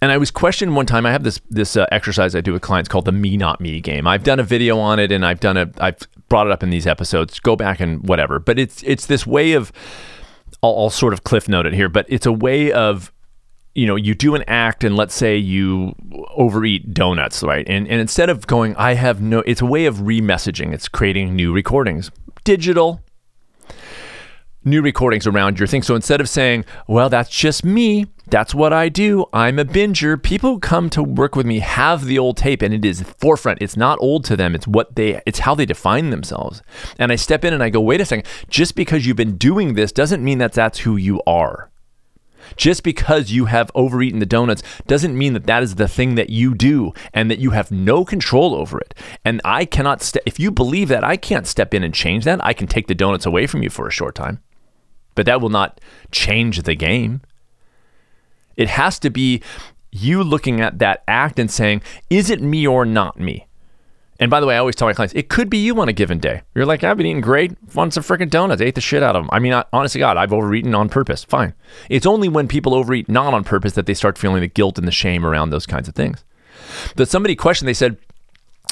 And 0.00 0.10
I 0.10 0.18
was 0.18 0.32
questioned 0.32 0.74
one 0.74 0.86
time. 0.86 1.06
I 1.06 1.12
have 1.12 1.22
this 1.22 1.40
this 1.48 1.76
uh, 1.76 1.86
exercise 1.92 2.34
I 2.34 2.40
do 2.40 2.52
with 2.52 2.62
clients 2.62 2.88
called 2.88 3.04
the 3.04 3.12
me 3.12 3.36
not 3.36 3.60
me 3.60 3.80
game. 3.80 4.04
I've 4.04 4.24
done 4.24 4.40
a 4.40 4.42
video 4.42 4.76
on 4.80 4.98
it, 4.98 5.12
and 5.12 5.24
I've 5.24 5.38
done 5.38 5.56
a 5.56 5.70
I've 5.78 5.96
brought 6.28 6.48
it 6.48 6.52
up 6.52 6.64
in 6.64 6.70
these 6.70 6.88
episodes. 6.88 7.38
Go 7.38 7.54
back 7.54 7.78
and 7.78 8.08
whatever. 8.08 8.40
But 8.40 8.58
it's 8.58 8.82
it's 8.82 9.06
this 9.06 9.28
way 9.28 9.52
of 9.52 9.70
I'll, 10.60 10.76
I'll 10.76 10.90
sort 10.90 11.12
of 11.12 11.22
cliff 11.22 11.48
note 11.48 11.66
it 11.66 11.72
here, 11.72 11.88
but 11.88 12.06
it's 12.08 12.26
a 12.26 12.32
way 12.32 12.72
of 12.72 13.12
you 13.74 13.86
know, 13.86 13.96
you 13.96 14.14
do 14.14 14.34
an 14.34 14.44
act 14.46 14.84
and 14.84 14.96
let's 14.96 15.14
say 15.14 15.36
you 15.36 15.94
overeat 16.34 16.92
donuts, 16.92 17.42
right? 17.42 17.66
And, 17.68 17.88
and 17.88 18.00
instead 18.00 18.28
of 18.28 18.46
going, 18.46 18.76
I 18.76 18.94
have 18.94 19.22
no, 19.22 19.40
it's 19.40 19.62
a 19.62 19.66
way 19.66 19.86
of 19.86 19.96
remessaging. 19.96 20.74
It's 20.74 20.88
creating 20.88 21.34
new 21.34 21.54
recordings, 21.54 22.10
digital, 22.44 23.00
new 24.64 24.82
recordings 24.82 25.26
around 25.26 25.58
your 25.58 25.66
thing. 25.66 25.82
So 25.82 25.94
instead 25.94 26.20
of 26.20 26.28
saying, 26.28 26.66
well, 26.86 27.08
that's 27.08 27.30
just 27.30 27.64
me, 27.64 28.06
that's 28.26 28.54
what 28.54 28.74
I 28.74 28.90
do, 28.90 29.24
I'm 29.32 29.58
a 29.58 29.64
binger, 29.64 30.22
people 30.22 30.54
who 30.54 30.60
come 30.60 30.90
to 30.90 31.02
work 31.02 31.34
with 31.34 31.46
me 31.46 31.60
have 31.60 32.04
the 32.04 32.18
old 32.18 32.36
tape 32.36 32.60
and 32.60 32.74
it 32.74 32.84
is 32.84 33.02
forefront. 33.02 33.62
It's 33.62 33.76
not 33.76 33.98
old 34.00 34.24
to 34.26 34.36
them. 34.36 34.54
It's 34.54 34.66
what 34.66 34.94
they, 34.96 35.20
it's 35.24 35.40
how 35.40 35.54
they 35.54 35.66
define 35.66 36.10
themselves. 36.10 36.62
And 36.98 37.10
I 37.10 37.16
step 37.16 37.42
in 37.42 37.54
and 37.54 37.62
I 37.62 37.70
go, 37.70 37.80
wait 37.80 38.02
a 38.02 38.04
second, 38.04 38.26
just 38.50 38.74
because 38.74 39.06
you've 39.06 39.16
been 39.16 39.38
doing 39.38 39.74
this 39.74 39.92
doesn't 39.92 40.22
mean 40.22 40.38
that 40.38 40.52
that's 40.52 40.80
who 40.80 40.96
you 40.96 41.22
are. 41.26 41.71
Just 42.56 42.82
because 42.82 43.30
you 43.30 43.46
have 43.46 43.70
overeaten 43.74 44.18
the 44.18 44.26
donuts 44.26 44.62
doesn't 44.86 45.16
mean 45.16 45.32
that 45.32 45.46
that 45.46 45.62
is 45.62 45.76
the 45.76 45.88
thing 45.88 46.14
that 46.14 46.30
you 46.30 46.54
do 46.54 46.92
and 47.12 47.30
that 47.30 47.38
you 47.38 47.50
have 47.50 47.70
no 47.70 48.04
control 48.04 48.54
over 48.54 48.78
it. 48.78 48.94
And 49.24 49.40
I 49.44 49.64
cannot, 49.64 50.02
ste- 50.02 50.18
if 50.26 50.38
you 50.38 50.50
believe 50.50 50.88
that, 50.88 51.04
I 51.04 51.16
can't 51.16 51.46
step 51.46 51.74
in 51.74 51.82
and 51.82 51.94
change 51.94 52.24
that. 52.24 52.44
I 52.44 52.52
can 52.52 52.66
take 52.66 52.86
the 52.86 52.94
donuts 52.94 53.26
away 53.26 53.46
from 53.46 53.62
you 53.62 53.70
for 53.70 53.86
a 53.86 53.92
short 53.92 54.14
time, 54.14 54.42
but 55.14 55.26
that 55.26 55.40
will 55.40 55.48
not 55.48 55.80
change 56.10 56.62
the 56.62 56.74
game. 56.74 57.22
It 58.56 58.68
has 58.68 58.98
to 59.00 59.10
be 59.10 59.42
you 59.90 60.22
looking 60.22 60.60
at 60.60 60.78
that 60.78 61.02
act 61.06 61.38
and 61.38 61.50
saying, 61.50 61.82
is 62.10 62.30
it 62.30 62.40
me 62.40 62.66
or 62.66 62.84
not 62.84 63.18
me? 63.18 63.46
And 64.22 64.30
by 64.30 64.38
the 64.38 64.46
way, 64.46 64.54
I 64.54 64.58
always 64.58 64.76
tell 64.76 64.86
my 64.86 64.92
clients, 64.92 65.12
it 65.16 65.28
could 65.28 65.50
be 65.50 65.58
you 65.58 65.80
on 65.80 65.88
a 65.88 65.92
given 65.92 66.20
day. 66.20 66.42
You're 66.54 66.64
like, 66.64 66.84
I've 66.84 66.96
been 66.96 67.06
eating 67.06 67.20
great, 67.20 67.56
want 67.74 67.92
some 67.92 68.04
freaking 68.04 68.30
donuts, 68.30 68.62
I 68.62 68.66
ate 68.66 68.76
the 68.76 68.80
shit 68.80 69.02
out 69.02 69.16
of 69.16 69.24
them. 69.24 69.30
I 69.32 69.40
mean, 69.40 69.52
I, 69.52 69.64
honestly, 69.72 69.98
God, 69.98 70.16
I've 70.16 70.32
overeaten 70.32 70.76
on 70.76 70.88
purpose. 70.88 71.24
Fine. 71.24 71.54
It's 71.90 72.06
only 72.06 72.28
when 72.28 72.46
people 72.46 72.72
overeat 72.72 73.08
not 73.08 73.34
on 73.34 73.42
purpose 73.42 73.72
that 73.72 73.86
they 73.86 73.94
start 73.94 74.16
feeling 74.16 74.40
the 74.40 74.46
guilt 74.46 74.78
and 74.78 74.86
the 74.86 74.92
shame 74.92 75.26
around 75.26 75.50
those 75.50 75.66
kinds 75.66 75.88
of 75.88 75.96
things. 75.96 76.24
But 76.94 77.08
somebody 77.08 77.34
questioned, 77.34 77.66
they 77.66 77.74
said, 77.74 77.96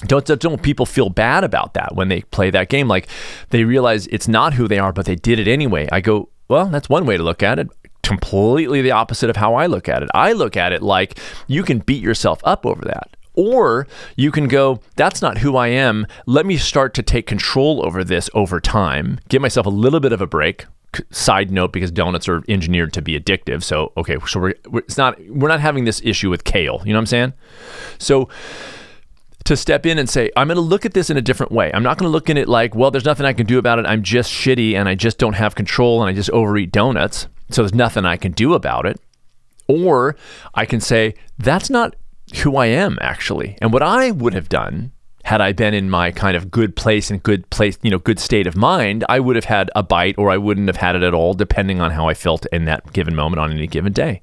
don't, 0.06 0.24
don't 0.24 0.62
people 0.62 0.86
feel 0.86 1.10
bad 1.10 1.42
about 1.42 1.74
that 1.74 1.96
when 1.96 2.06
they 2.06 2.20
play 2.20 2.50
that 2.50 2.68
game? 2.68 2.86
Like 2.86 3.08
they 3.48 3.64
realize 3.64 4.06
it's 4.06 4.28
not 4.28 4.54
who 4.54 4.68
they 4.68 4.78
are, 4.78 4.92
but 4.92 5.04
they 5.04 5.16
did 5.16 5.40
it 5.40 5.48
anyway. 5.48 5.88
I 5.90 6.00
go, 6.00 6.28
well, 6.46 6.66
that's 6.66 6.88
one 6.88 7.06
way 7.06 7.16
to 7.16 7.24
look 7.24 7.42
at 7.42 7.58
it 7.58 7.68
completely 8.04 8.82
the 8.82 8.92
opposite 8.92 9.30
of 9.30 9.36
how 9.36 9.54
I 9.54 9.66
look 9.66 9.88
at 9.88 10.04
it. 10.04 10.10
I 10.14 10.32
look 10.32 10.56
at 10.56 10.72
it 10.72 10.80
like 10.80 11.18
you 11.48 11.64
can 11.64 11.80
beat 11.80 12.04
yourself 12.04 12.40
up 12.44 12.64
over 12.64 12.84
that. 12.84 13.16
Or 13.34 13.86
you 14.16 14.30
can 14.30 14.48
go, 14.48 14.80
that's 14.96 15.22
not 15.22 15.38
who 15.38 15.56
I 15.56 15.68
am. 15.68 16.06
Let 16.26 16.46
me 16.46 16.56
start 16.56 16.94
to 16.94 17.02
take 17.02 17.26
control 17.26 17.84
over 17.84 18.02
this 18.04 18.28
over 18.34 18.60
time, 18.60 19.20
give 19.28 19.40
myself 19.40 19.66
a 19.66 19.70
little 19.70 20.00
bit 20.00 20.12
of 20.12 20.20
a 20.20 20.26
break. 20.26 20.66
Side 21.12 21.52
note, 21.52 21.72
because 21.72 21.92
donuts 21.92 22.28
are 22.28 22.42
engineered 22.48 22.92
to 22.94 23.02
be 23.02 23.18
addictive. 23.18 23.62
So, 23.62 23.92
okay, 23.96 24.16
so 24.26 24.40
we're, 24.40 24.54
we're, 24.68 24.80
it's 24.80 24.96
not, 24.96 25.20
we're 25.28 25.46
not 25.46 25.60
having 25.60 25.84
this 25.84 26.00
issue 26.04 26.30
with 26.30 26.42
kale. 26.42 26.82
You 26.84 26.92
know 26.92 26.98
what 26.98 27.02
I'm 27.02 27.06
saying? 27.06 27.32
So, 27.98 28.28
to 29.44 29.56
step 29.56 29.86
in 29.86 29.98
and 29.98 30.08
say, 30.08 30.30
I'm 30.36 30.48
going 30.48 30.56
to 30.56 30.60
look 30.60 30.84
at 30.84 30.94
this 30.94 31.10
in 31.10 31.16
a 31.16 31.22
different 31.22 31.52
way. 31.52 31.70
I'm 31.72 31.82
not 31.82 31.96
going 31.96 32.08
to 32.08 32.12
look 32.12 32.28
at 32.28 32.36
it 32.36 32.48
like, 32.48 32.74
well, 32.74 32.90
there's 32.90 33.04
nothing 33.04 33.24
I 33.24 33.32
can 33.32 33.46
do 33.46 33.58
about 33.58 33.78
it. 33.78 33.86
I'm 33.86 34.02
just 34.02 34.32
shitty 34.32 34.74
and 34.74 34.88
I 34.88 34.94
just 34.94 35.18
don't 35.18 35.32
have 35.34 35.54
control 35.54 36.02
and 36.02 36.10
I 36.10 36.12
just 36.12 36.30
overeat 36.30 36.72
donuts. 36.72 37.26
So 37.50 37.62
there's 37.62 37.74
nothing 37.74 38.04
I 38.04 38.16
can 38.16 38.32
do 38.32 38.54
about 38.54 38.86
it. 38.86 39.00
Or 39.66 40.16
I 40.54 40.66
can 40.66 40.80
say, 40.80 41.14
that's 41.38 41.70
not 41.70 41.94
who 42.38 42.56
I 42.56 42.66
am 42.66 42.98
actually. 43.00 43.56
And 43.60 43.72
what 43.72 43.82
I 43.82 44.10
would 44.10 44.34
have 44.34 44.48
done 44.48 44.92
had 45.24 45.40
I 45.40 45.52
been 45.52 45.74
in 45.74 45.90
my 45.90 46.10
kind 46.10 46.36
of 46.36 46.50
good 46.50 46.74
place 46.74 47.10
and 47.10 47.22
good 47.22 47.48
place, 47.50 47.78
you 47.82 47.90
know, 47.90 47.98
good 47.98 48.18
state 48.18 48.46
of 48.46 48.56
mind, 48.56 49.04
I 49.08 49.20
would 49.20 49.36
have 49.36 49.44
had 49.44 49.70
a 49.76 49.82
bite 49.82 50.16
or 50.18 50.30
I 50.30 50.38
wouldn't 50.38 50.68
have 50.68 50.76
had 50.76 50.96
it 50.96 51.02
at 51.02 51.14
all, 51.14 51.34
depending 51.34 51.80
on 51.80 51.90
how 51.90 52.08
I 52.08 52.14
felt 52.14 52.46
in 52.52 52.64
that 52.64 52.92
given 52.92 53.14
moment 53.14 53.40
on 53.40 53.52
any 53.52 53.66
given 53.66 53.92
day. 53.92 54.22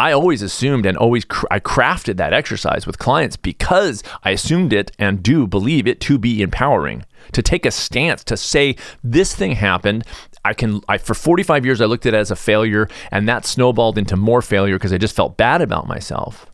I 0.00 0.12
always 0.12 0.40
assumed 0.40 0.86
and 0.86 0.96
always 0.96 1.26
cr- 1.26 1.44
I 1.50 1.60
crafted 1.60 2.16
that 2.16 2.32
exercise 2.32 2.86
with 2.86 2.98
clients 2.98 3.36
because 3.36 4.02
I 4.22 4.30
assumed 4.30 4.72
it 4.72 4.92
and 4.98 5.22
do 5.22 5.46
believe 5.46 5.86
it 5.86 6.00
to 6.00 6.16
be 6.16 6.40
empowering 6.40 7.04
to 7.32 7.42
take 7.42 7.66
a 7.66 7.70
stance 7.70 8.24
to 8.24 8.36
say 8.38 8.76
this 9.04 9.34
thing 9.34 9.52
happened 9.52 10.04
I 10.42 10.54
can 10.54 10.80
I 10.88 10.96
for 10.96 11.12
45 11.12 11.66
years 11.66 11.82
I 11.82 11.84
looked 11.84 12.06
at 12.06 12.14
it 12.14 12.16
as 12.16 12.30
a 12.30 12.36
failure 12.36 12.88
and 13.10 13.28
that 13.28 13.44
snowballed 13.44 13.98
into 13.98 14.16
more 14.16 14.40
failure 14.40 14.76
because 14.76 14.94
I 14.94 14.96
just 14.96 15.14
felt 15.14 15.36
bad 15.36 15.60
about 15.60 15.86
myself. 15.86 16.46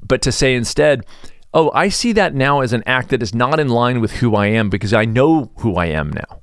But 0.00 0.22
to 0.22 0.30
say 0.30 0.54
instead, 0.54 1.04
oh, 1.52 1.72
I 1.74 1.88
see 1.88 2.12
that 2.12 2.36
now 2.36 2.60
as 2.60 2.72
an 2.72 2.84
act 2.86 3.08
that 3.08 3.20
is 3.20 3.34
not 3.34 3.58
in 3.58 3.68
line 3.68 4.00
with 4.00 4.12
who 4.12 4.36
I 4.36 4.46
am 4.46 4.70
because 4.70 4.92
I 4.92 5.06
know 5.06 5.50
who 5.56 5.74
I 5.74 5.86
am 5.86 6.12
now. 6.12 6.42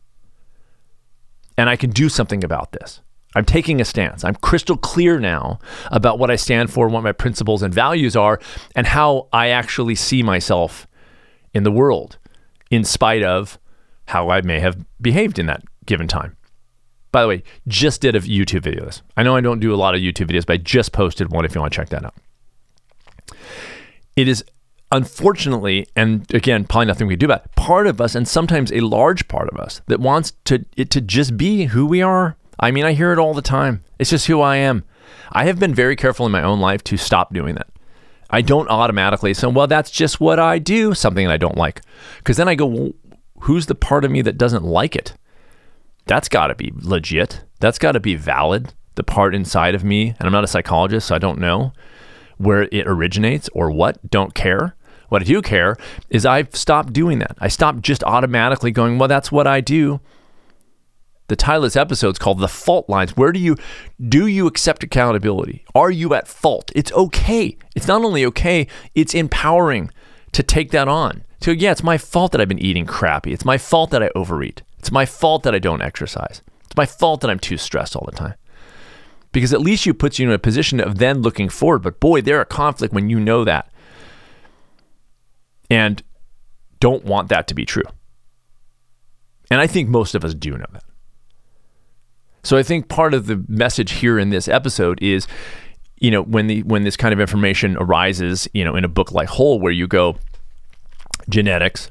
And 1.57 1.69
I 1.69 1.77
can 1.77 1.91
do 1.91 2.09
something 2.09 2.43
about 2.43 2.73
this. 2.73 2.99
I'm 3.35 3.45
taking 3.45 3.81
a 3.81 3.85
stance. 3.85 4.23
I'm 4.23 4.35
crystal 4.35 4.77
clear 4.77 5.19
now 5.19 5.59
about 5.91 6.17
what 6.17 6.31
I 6.31 6.35
stand 6.35 6.71
for, 6.71 6.87
what 6.87 7.03
my 7.03 7.11
principles 7.11 7.61
and 7.61 7.73
values 7.73 8.15
are, 8.15 8.39
and 8.75 8.87
how 8.87 9.27
I 9.33 9.49
actually 9.49 9.95
see 9.95 10.23
myself 10.23 10.87
in 11.53 11.63
the 11.63 11.71
world, 11.71 12.17
in 12.71 12.83
spite 12.83 13.23
of 13.23 13.59
how 14.07 14.29
I 14.29 14.41
may 14.41 14.59
have 14.59 14.77
behaved 15.01 15.37
in 15.37 15.45
that 15.47 15.63
given 15.85 16.07
time. 16.07 16.35
By 17.11 17.21
the 17.21 17.27
way, 17.27 17.43
just 17.67 18.01
did 18.01 18.15
a 18.15 18.19
YouTube 18.19 18.63
video 18.63 18.85
this. 18.85 19.01
I 19.15 19.23
know 19.23 19.35
I 19.35 19.41
don't 19.41 19.59
do 19.59 19.73
a 19.73 19.77
lot 19.77 19.95
of 19.95 20.01
YouTube 20.01 20.29
videos, 20.29 20.45
but 20.45 20.53
I 20.53 20.57
just 20.57 20.91
posted 20.91 21.31
one 21.31 21.45
if 21.45 21.55
you 21.55 21.61
want 21.61 21.71
to 21.71 21.77
check 21.77 21.89
that 21.89 22.05
out. 22.05 22.15
It 24.15 24.27
is 24.27 24.43
unfortunately, 24.91 25.87
and 25.95 26.31
again, 26.33 26.65
probably 26.65 26.85
nothing 26.85 27.07
we 27.07 27.13
can 27.13 27.19
do 27.19 27.25
about 27.25 27.45
it, 27.45 27.55
part 27.55 27.87
of 27.87 27.99
us, 27.99 28.15
and 28.15 28.27
sometimes 28.27 28.71
a 28.71 28.81
large 28.81 29.27
part 29.27 29.49
of 29.49 29.57
us, 29.59 29.81
that 29.87 29.99
wants 29.99 30.33
to 30.45 30.65
it 30.77 30.89
to 30.91 31.01
just 31.01 31.37
be 31.37 31.65
who 31.65 31.85
we 31.85 32.01
are. 32.01 32.37
I 32.59 32.71
mean, 32.71 32.85
I 32.85 32.93
hear 32.93 33.11
it 33.11 33.19
all 33.19 33.33
the 33.33 33.41
time. 33.41 33.83
It's 33.99 34.09
just 34.09 34.27
who 34.27 34.41
I 34.41 34.57
am. 34.57 34.83
I 35.31 35.45
have 35.45 35.59
been 35.59 35.73
very 35.73 35.95
careful 35.95 36.25
in 36.25 36.31
my 36.31 36.43
own 36.43 36.59
life 36.59 36.83
to 36.85 36.97
stop 36.97 37.33
doing 37.33 37.55
that. 37.55 37.67
I 38.29 38.41
don't 38.41 38.69
automatically 38.69 39.33
say, 39.33 39.47
well, 39.47 39.67
that's 39.67 39.91
just 39.91 40.19
what 40.19 40.39
I 40.39 40.59
do, 40.59 40.93
something 40.93 41.27
that 41.27 41.33
I 41.33 41.37
don't 41.37 41.57
like. 41.57 41.81
Because 42.17 42.37
then 42.37 42.47
I 42.47 42.55
go, 42.55 42.65
well, 42.65 42.91
who's 43.41 43.67
the 43.67 43.75
part 43.75 44.03
of 44.05 44.11
me 44.11 44.21
that 44.23 44.37
doesn't 44.37 44.63
like 44.63 44.95
it? 44.95 45.13
that's 46.05 46.29
got 46.29 46.47
to 46.47 46.55
be 46.55 46.71
legit. 46.75 47.43
That's 47.59 47.79
got 47.79 47.93
to 47.93 47.99
be 47.99 48.15
valid. 48.15 48.73
The 48.95 49.03
part 49.03 49.35
inside 49.35 49.75
of 49.75 49.83
me, 49.83 50.09
and 50.09 50.21
I'm 50.21 50.31
not 50.31 50.43
a 50.43 50.47
psychologist, 50.47 51.07
so 51.07 51.15
I 51.15 51.19
don't 51.19 51.39
know 51.39 51.73
where 52.37 52.63
it 52.63 52.87
originates 52.87 53.49
or 53.53 53.71
what, 53.71 54.09
don't 54.09 54.33
care. 54.33 54.75
What 55.09 55.21
I 55.21 55.25
do 55.25 55.41
care 55.41 55.77
is 56.09 56.25
I've 56.25 56.55
stopped 56.55 56.93
doing 56.93 57.19
that. 57.19 57.37
I 57.39 57.47
stopped 57.47 57.81
just 57.81 58.03
automatically 58.03 58.71
going, 58.71 58.97
well, 58.97 59.07
that's 59.07 59.31
what 59.31 59.47
I 59.47 59.61
do. 59.61 59.99
The 61.27 61.35
title 61.35 61.63
of 61.63 61.71
this 61.71 61.75
episode 61.75 62.11
is 62.11 62.19
called 62.19 62.39
The 62.39 62.47
Fault 62.47 62.87
Lines. 62.87 63.17
Where 63.17 63.31
do 63.31 63.39
you 63.39 63.57
do 64.07 64.27
you 64.27 64.45
accept 64.45 64.83
accountability? 64.83 65.65
Are 65.73 65.89
you 65.89 66.13
at 66.13 66.27
fault? 66.27 66.71
It's 66.75 66.91
okay. 66.91 67.57
It's 67.75 67.87
not 67.87 68.03
only 68.03 68.23
okay, 68.25 68.67
it's 68.93 69.15
empowering 69.15 69.89
to 70.33 70.43
take 70.43 70.71
that 70.71 70.87
on. 70.87 71.23
So 71.41 71.51
yeah, 71.51 71.71
it's 71.71 71.83
my 71.83 71.97
fault 71.97 72.31
that 72.31 72.41
I've 72.41 72.47
been 72.47 72.59
eating 72.59 72.85
crappy. 72.85 73.33
It's 73.33 73.45
my 73.45 73.57
fault 73.57 73.89
that 73.91 74.03
I 74.03 74.09
overeat. 74.15 74.61
It's 74.77 74.91
my 74.91 75.05
fault 75.05 75.43
that 75.43 75.55
I 75.55 75.59
don't 75.59 75.81
exercise. 75.81 76.43
It's 76.65 76.77
my 76.77 76.85
fault 76.85 77.21
that 77.21 77.31
I'm 77.31 77.39
too 77.39 77.57
stressed 77.57 77.95
all 77.95 78.05
the 78.05 78.15
time. 78.15 78.35
Because 79.31 79.51
at 79.51 79.61
least 79.61 79.85
you 79.85 79.93
puts 79.93 80.19
you 80.19 80.27
in 80.27 80.33
a 80.33 80.39
position 80.39 80.79
of 80.79 80.99
then 80.99 81.21
looking 81.21 81.49
forward. 81.49 81.79
But 81.79 81.99
boy, 81.99 82.21
there 82.21 82.39
are 82.39 82.45
conflict 82.45 82.93
when 82.93 83.09
you 83.09 83.19
know 83.19 83.43
that. 83.43 83.71
And 85.69 86.03
don't 86.79 87.03
want 87.03 87.29
that 87.29 87.47
to 87.47 87.55
be 87.55 87.65
true. 87.65 87.83
And 89.49 89.59
I 89.59 89.67
think 89.67 89.89
most 89.89 90.13
of 90.13 90.23
us 90.23 90.35
do 90.35 90.51
know 90.51 90.65
that. 90.71 90.83
So 92.45 92.57
I 92.57 92.63
think 92.63 92.87
part 92.89 93.15
of 93.15 93.25
the 93.25 93.43
message 93.47 93.93
here 93.93 94.19
in 94.19 94.29
this 94.29 94.47
episode 94.47 95.01
is, 95.01 95.27
you 95.99 96.11
know, 96.11 96.21
when 96.21 96.45
the 96.45 96.61
when 96.63 96.83
this 96.83 96.95
kind 96.95 97.11
of 97.11 97.19
information 97.19 97.75
arises, 97.77 98.47
you 98.53 98.63
know, 98.63 98.75
in 98.75 98.83
a 98.83 98.87
book 98.87 99.11
like 99.11 99.27
Whole, 99.27 99.59
where 99.59 99.71
you 99.71 99.87
go 99.87 100.17
genetics, 101.27 101.89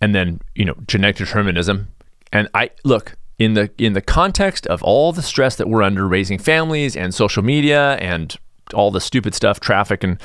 and 0.00 0.14
then 0.14 0.40
you 0.54 0.66
know 0.66 0.74
genetic 0.86 1.16
determinism, 1.16 1.88
and 2.32 2.48
I 2.52 2.70
look 2.84 3.16
in 3.38 3.54
the 3.54 3.70
in 3.78 3.94
the 3.94 4.02
context 4.02 4.66
of 4.66 4.82
all 4.82 5.12
the 5.12 5.22
stress 5.22 5.56
that 5.56 5.68
we're 5.68 5.82
under 5.82 6.06
raising 6.06 6.38
families 6.38 6.94
and 6.94 7.14
social 7.14 7.42
media 7.42 7.94
and 7.94 8.36
all 8.74 8.90
the 8.90 9.00
stupid 9.00 9.34
stuff, 9.34 9.58
traffic 9.58 10.04
and 10.04 10.20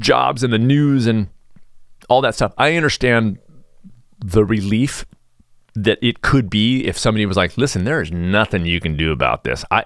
jobs 0.00 0.42
and 0.42 0.52
the 0.52 0.58
news 0.58 1.06
and 1.06 1.28
all 2.08 2.20
that 2.22 2.34
stuff. 2.34 2.52
I 2.58 2.74
understand 2.74 3.38
the 4.18 4.44
relief 4.44 5.06
that 5.84 5.98
it 6.02 6.22
could 6.22 6.50
be 6.50 6.84
if 6.86 6.98
somebody 6.98 7.26
was 7.26 7.36
like, 7.36 7.56
"Listen, 7.56 7.84
there 7.84 8.00
is 8.00 8.10
nothing 8.12 8.66
you 8.66 8.80
can 8.80 8.96
do 8.96 9.12
about 9.12 9.44
this." 9.44 9.64
I 9.70 9.84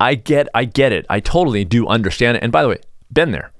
I 0.00 0.14
get 0.14 0.48
I 0.54 0.64
get 0.64 0.92
it. 0.92 1.06
I 1.08 1.20
totally 1.20 1.64
do 1.64 1.86
understand 1.86 2.36
it. 2.36 2.42
And 2.42 2.52
by 2.52 2.62
the 2.62 2.68
way, 2.68 2.78
been 3.12 3.32
there. 3.32 3.52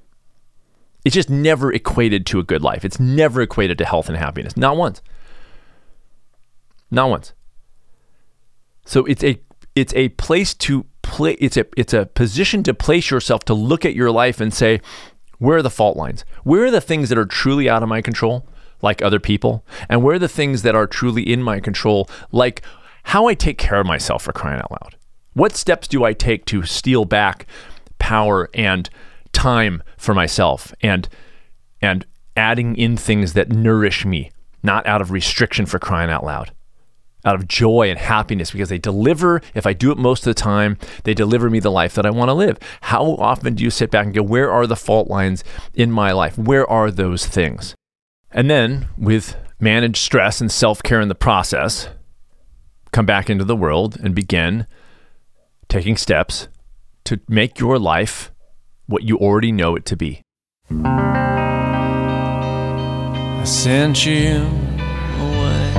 It's 1.03 1.15
just 1.15 1.29
never 1.29 1.71
equated 1.71 2.25
to 2.27 2.39
a 2.39 2.43
good 2.43 2.63
life. 2.63 2.83
It's 2.83 2.99
never 2.99 3.41
equated 3.41 3.77
to 3.77 3.85
health 3.85 4.09
and 4.09 4.17
happiness. 4.17 4.57
Not 4.57 4.75
once. 4.75 5.01
Not 6.89 7.09
once. 7.09 7.33
So 8.85 9.05
it's 9.05 9.23
a 9.23 9.39
it's 9.75 9.93
a 9.93 10.09
place 10.09 10.53
to 10.53 10.85
play 11.01 11.33
it's 11.33 11.57
a 11.57 11.65
it's 11.77 11.93
a 11.93 12.05
position 12.07 12.63
to 12.63 12.73
place 12.73 13.11
yourself 13.11 13.45
to 13.45 13.53
look 13.53 13.85
at 13.85 13.93
your 13.93 14.11
life 14.11 14.41
and 14.41 14.53
say, 14.53 14.81
where 15.37 15.57
are 15.57 15.61
the 15.61 15.69
fault 15.69 15.97
lines? 15.97 16.25
Where 16.43 16.65
are 16.65 16.71
the 16.71 16.81
things 16.81 17.09
that 17.09 17.17
are 17.17 17.25
truly 17.25 17.69
out 17.69 17.83
of 17.83 17.89
my 17.89 18.01
control? 18.01 18.47
Like 18.81 19.01
other 19.01 19.19
people? 19.19 19.65
And 19.89 20.03
where 20.03 20.15
are 20.15 20.19
the 20.19 20.27
things 20.27 20.61
that 20.61 20.75
are 20.75 20.87
truly 20.87 21.23
in 21.23 21.43
my 21.43 21.59
control, 21.59 22.09
like 22.31 22.61
how 23.03 23.27
I 23.27 23.33
take 23.33 23.57
care 23.57 23.79
of 23.79 23.85
myself 23.85 24.23
for 24.23 24.33
crying 24.33 24.61
out 24.61 24.71
loud? 24.71 24.95
What 25.33 25.55
steps 25.55 25.87
do 25.87 26.03
I 26.03 26.13
take 26.13 26.45
to 26.45 26.63
steal 26.63 27.05
back 27.05 27.45
power 27.99 28.49
and 28.53 28.89
time 29.33 29.83
for 29.97 30.13
myself 30.13 30.73
and 30.81 31.07
and 31.81 32.05
adding 32.37 32.75
in 32.75 32.97
things 32.97 33.33
that 33.33 33.49
nourish 33.49 34.05
me, 34.05 34.31
not 34.63 34.87
out 34.87 35.01
of 35.01 35.11
restriction 35.11 35.65
for 35.65 35.77
crying 35.77 36.09
out 36.09 36.23
loud? 36.23 36.51
Out 37.25 37.35
of 37.35 37.47
joy 37.47 37.89
and 37.89 37.99
happiness 37.99 38.51
because 38.51 38.69
they 38.69 38.77
deliver, 38.77 39.41
if 39.53 39.65
I 39.65 39.73
do 39.73 39.91
it 39.91 39.97
most 39.97 40.25
of 40.25 40.33
the 40.33 40.39
time, 40.39 40.77
they 41.03 41.13
deliver 41.13 41.49
me 41.49 41.59
the 41.59 41.71
life 41.71 41.95
that 41.95 42.05
I 42.05 42.11
want 42.11 42.29
to 42.29 42.33
live. 42.33 42.57
How 42.81 43.03
often 43.15 43.55
do 43.55 43.63
you 43.63 43.71
sit 43.71 43.91
back 43.91 44.05
and 44.05 44.15
go, 44.15 44.23
Where 44.23 44.49
are 44.49 44.65
the 44.65 44.75
fault 44.75 45.09
lines 45.09 45.43
in 45.73 45.91
my 45.91 46.11
life? 46.11 46.37
Where 46.37 46.69
are 46.69 46.91
those 46.91 47.25
things? 47.25 47.75
And 48.35 48.47
then, 48.49 48.87
with 48.97 49.37
managed 49.61 49.95
stress 49.95 50.41
and 50.41 50.51
self 50.51 50.83
care 50.83 50.99
in 50.99 51.07
the 51.07 51.15
process, 51.15 51.87
come 52.91 53.05
back 53.05 53.29
into 53.29 53.45
the 53.45 53.55
world 53.55 53.97
and 53.97 54.13
begin 54.13 54.67
taking 55.69 55.95
steps 55.95 56.49
to 57.05 57.21
make 57.29 57.59
your 57.59 57.79
life 57.79 58.33
what 58.87 59.03
you 59.03 59.17
already 59.17 59.53
know 59.53 59.77
it 59.77 59.85
to 59.85 59.95
be. 59.95 60.21
I 60.69 60.73
sent 63.45 64.05
you 64.05 64.41
away. 65.17 65.71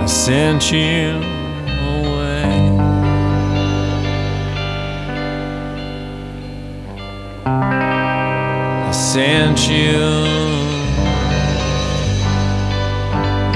I 0.00 0.06
sent 0.06 0.72
you 0.72 1.41
sent 9.12 9.68
you 9.68 9.98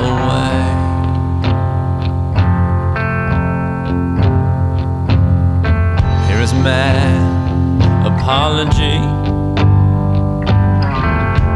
away. 0.04 0.58
Here 6.26 6.42
is 6.42 6.52
my 6.52 6.92
apology. 8.04 8.98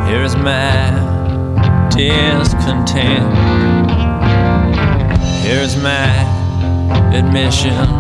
Here 0.08 0.22
is 0.24 0.34
my 0.34 1.90
discontent. 1.90 3.36
Here 5.44 5.60
is 5.60 5.76
my 5.76 6.08
admission 7.12 7.99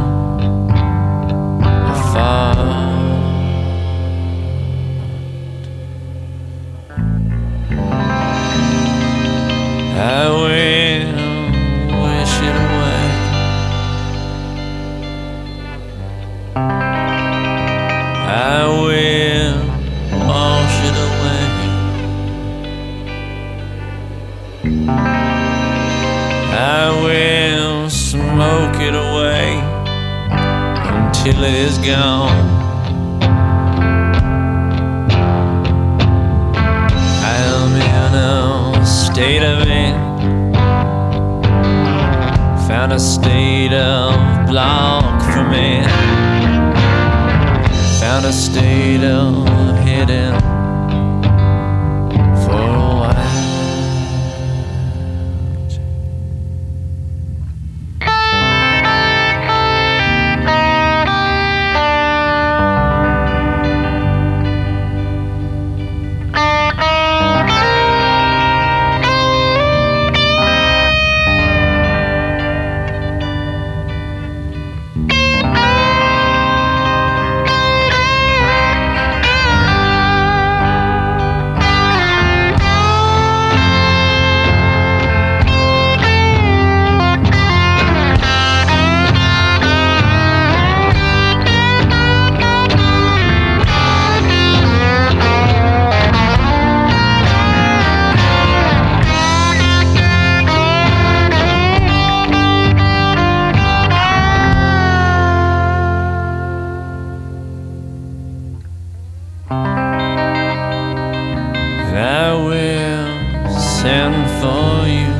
will 112.44 113.48
send 113.50 114.16
for 114.40 114.86
you. 114.86 115.12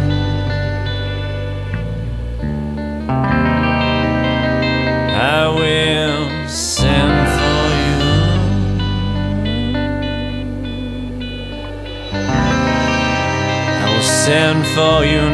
I 5.13 5.49
will 5.49 6.49
send 6.49 7.17
for 7.39 7.63
you. 7.85 7.99
I 13.83 13.87
will 13.93 14.03
send 14.03 14.67
for 14.77 15.05
you, 15.05 15.25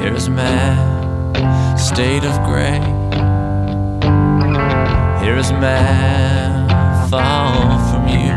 Here 0.00 0.14
is 0.14 0.28
man, 0.28 1.76
state 1.76 2.24
of 2.24 2.42
gray. 2.44 2.78
Here 5.20 5.36
is 5.36 5.50
man, 5.50 6.68
fall 7.10 7.78
from 7.90 8.06
you. 8.06 8.32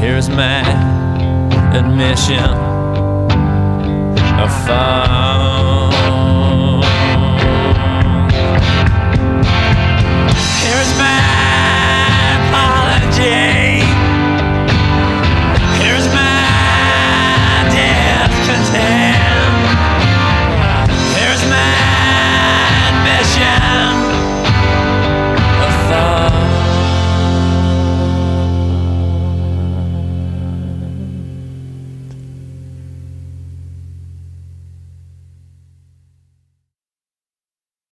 Here 0.00 0.16
is 0.16 0.28
man, 0.28 0.66
admission 1.74 2.50
of 4.38 4.50
fall. 4.66 5.92
Here 10.62 10.80
is 10.84 10.92
man, 10.98 12.36
apology. 12.48 13.57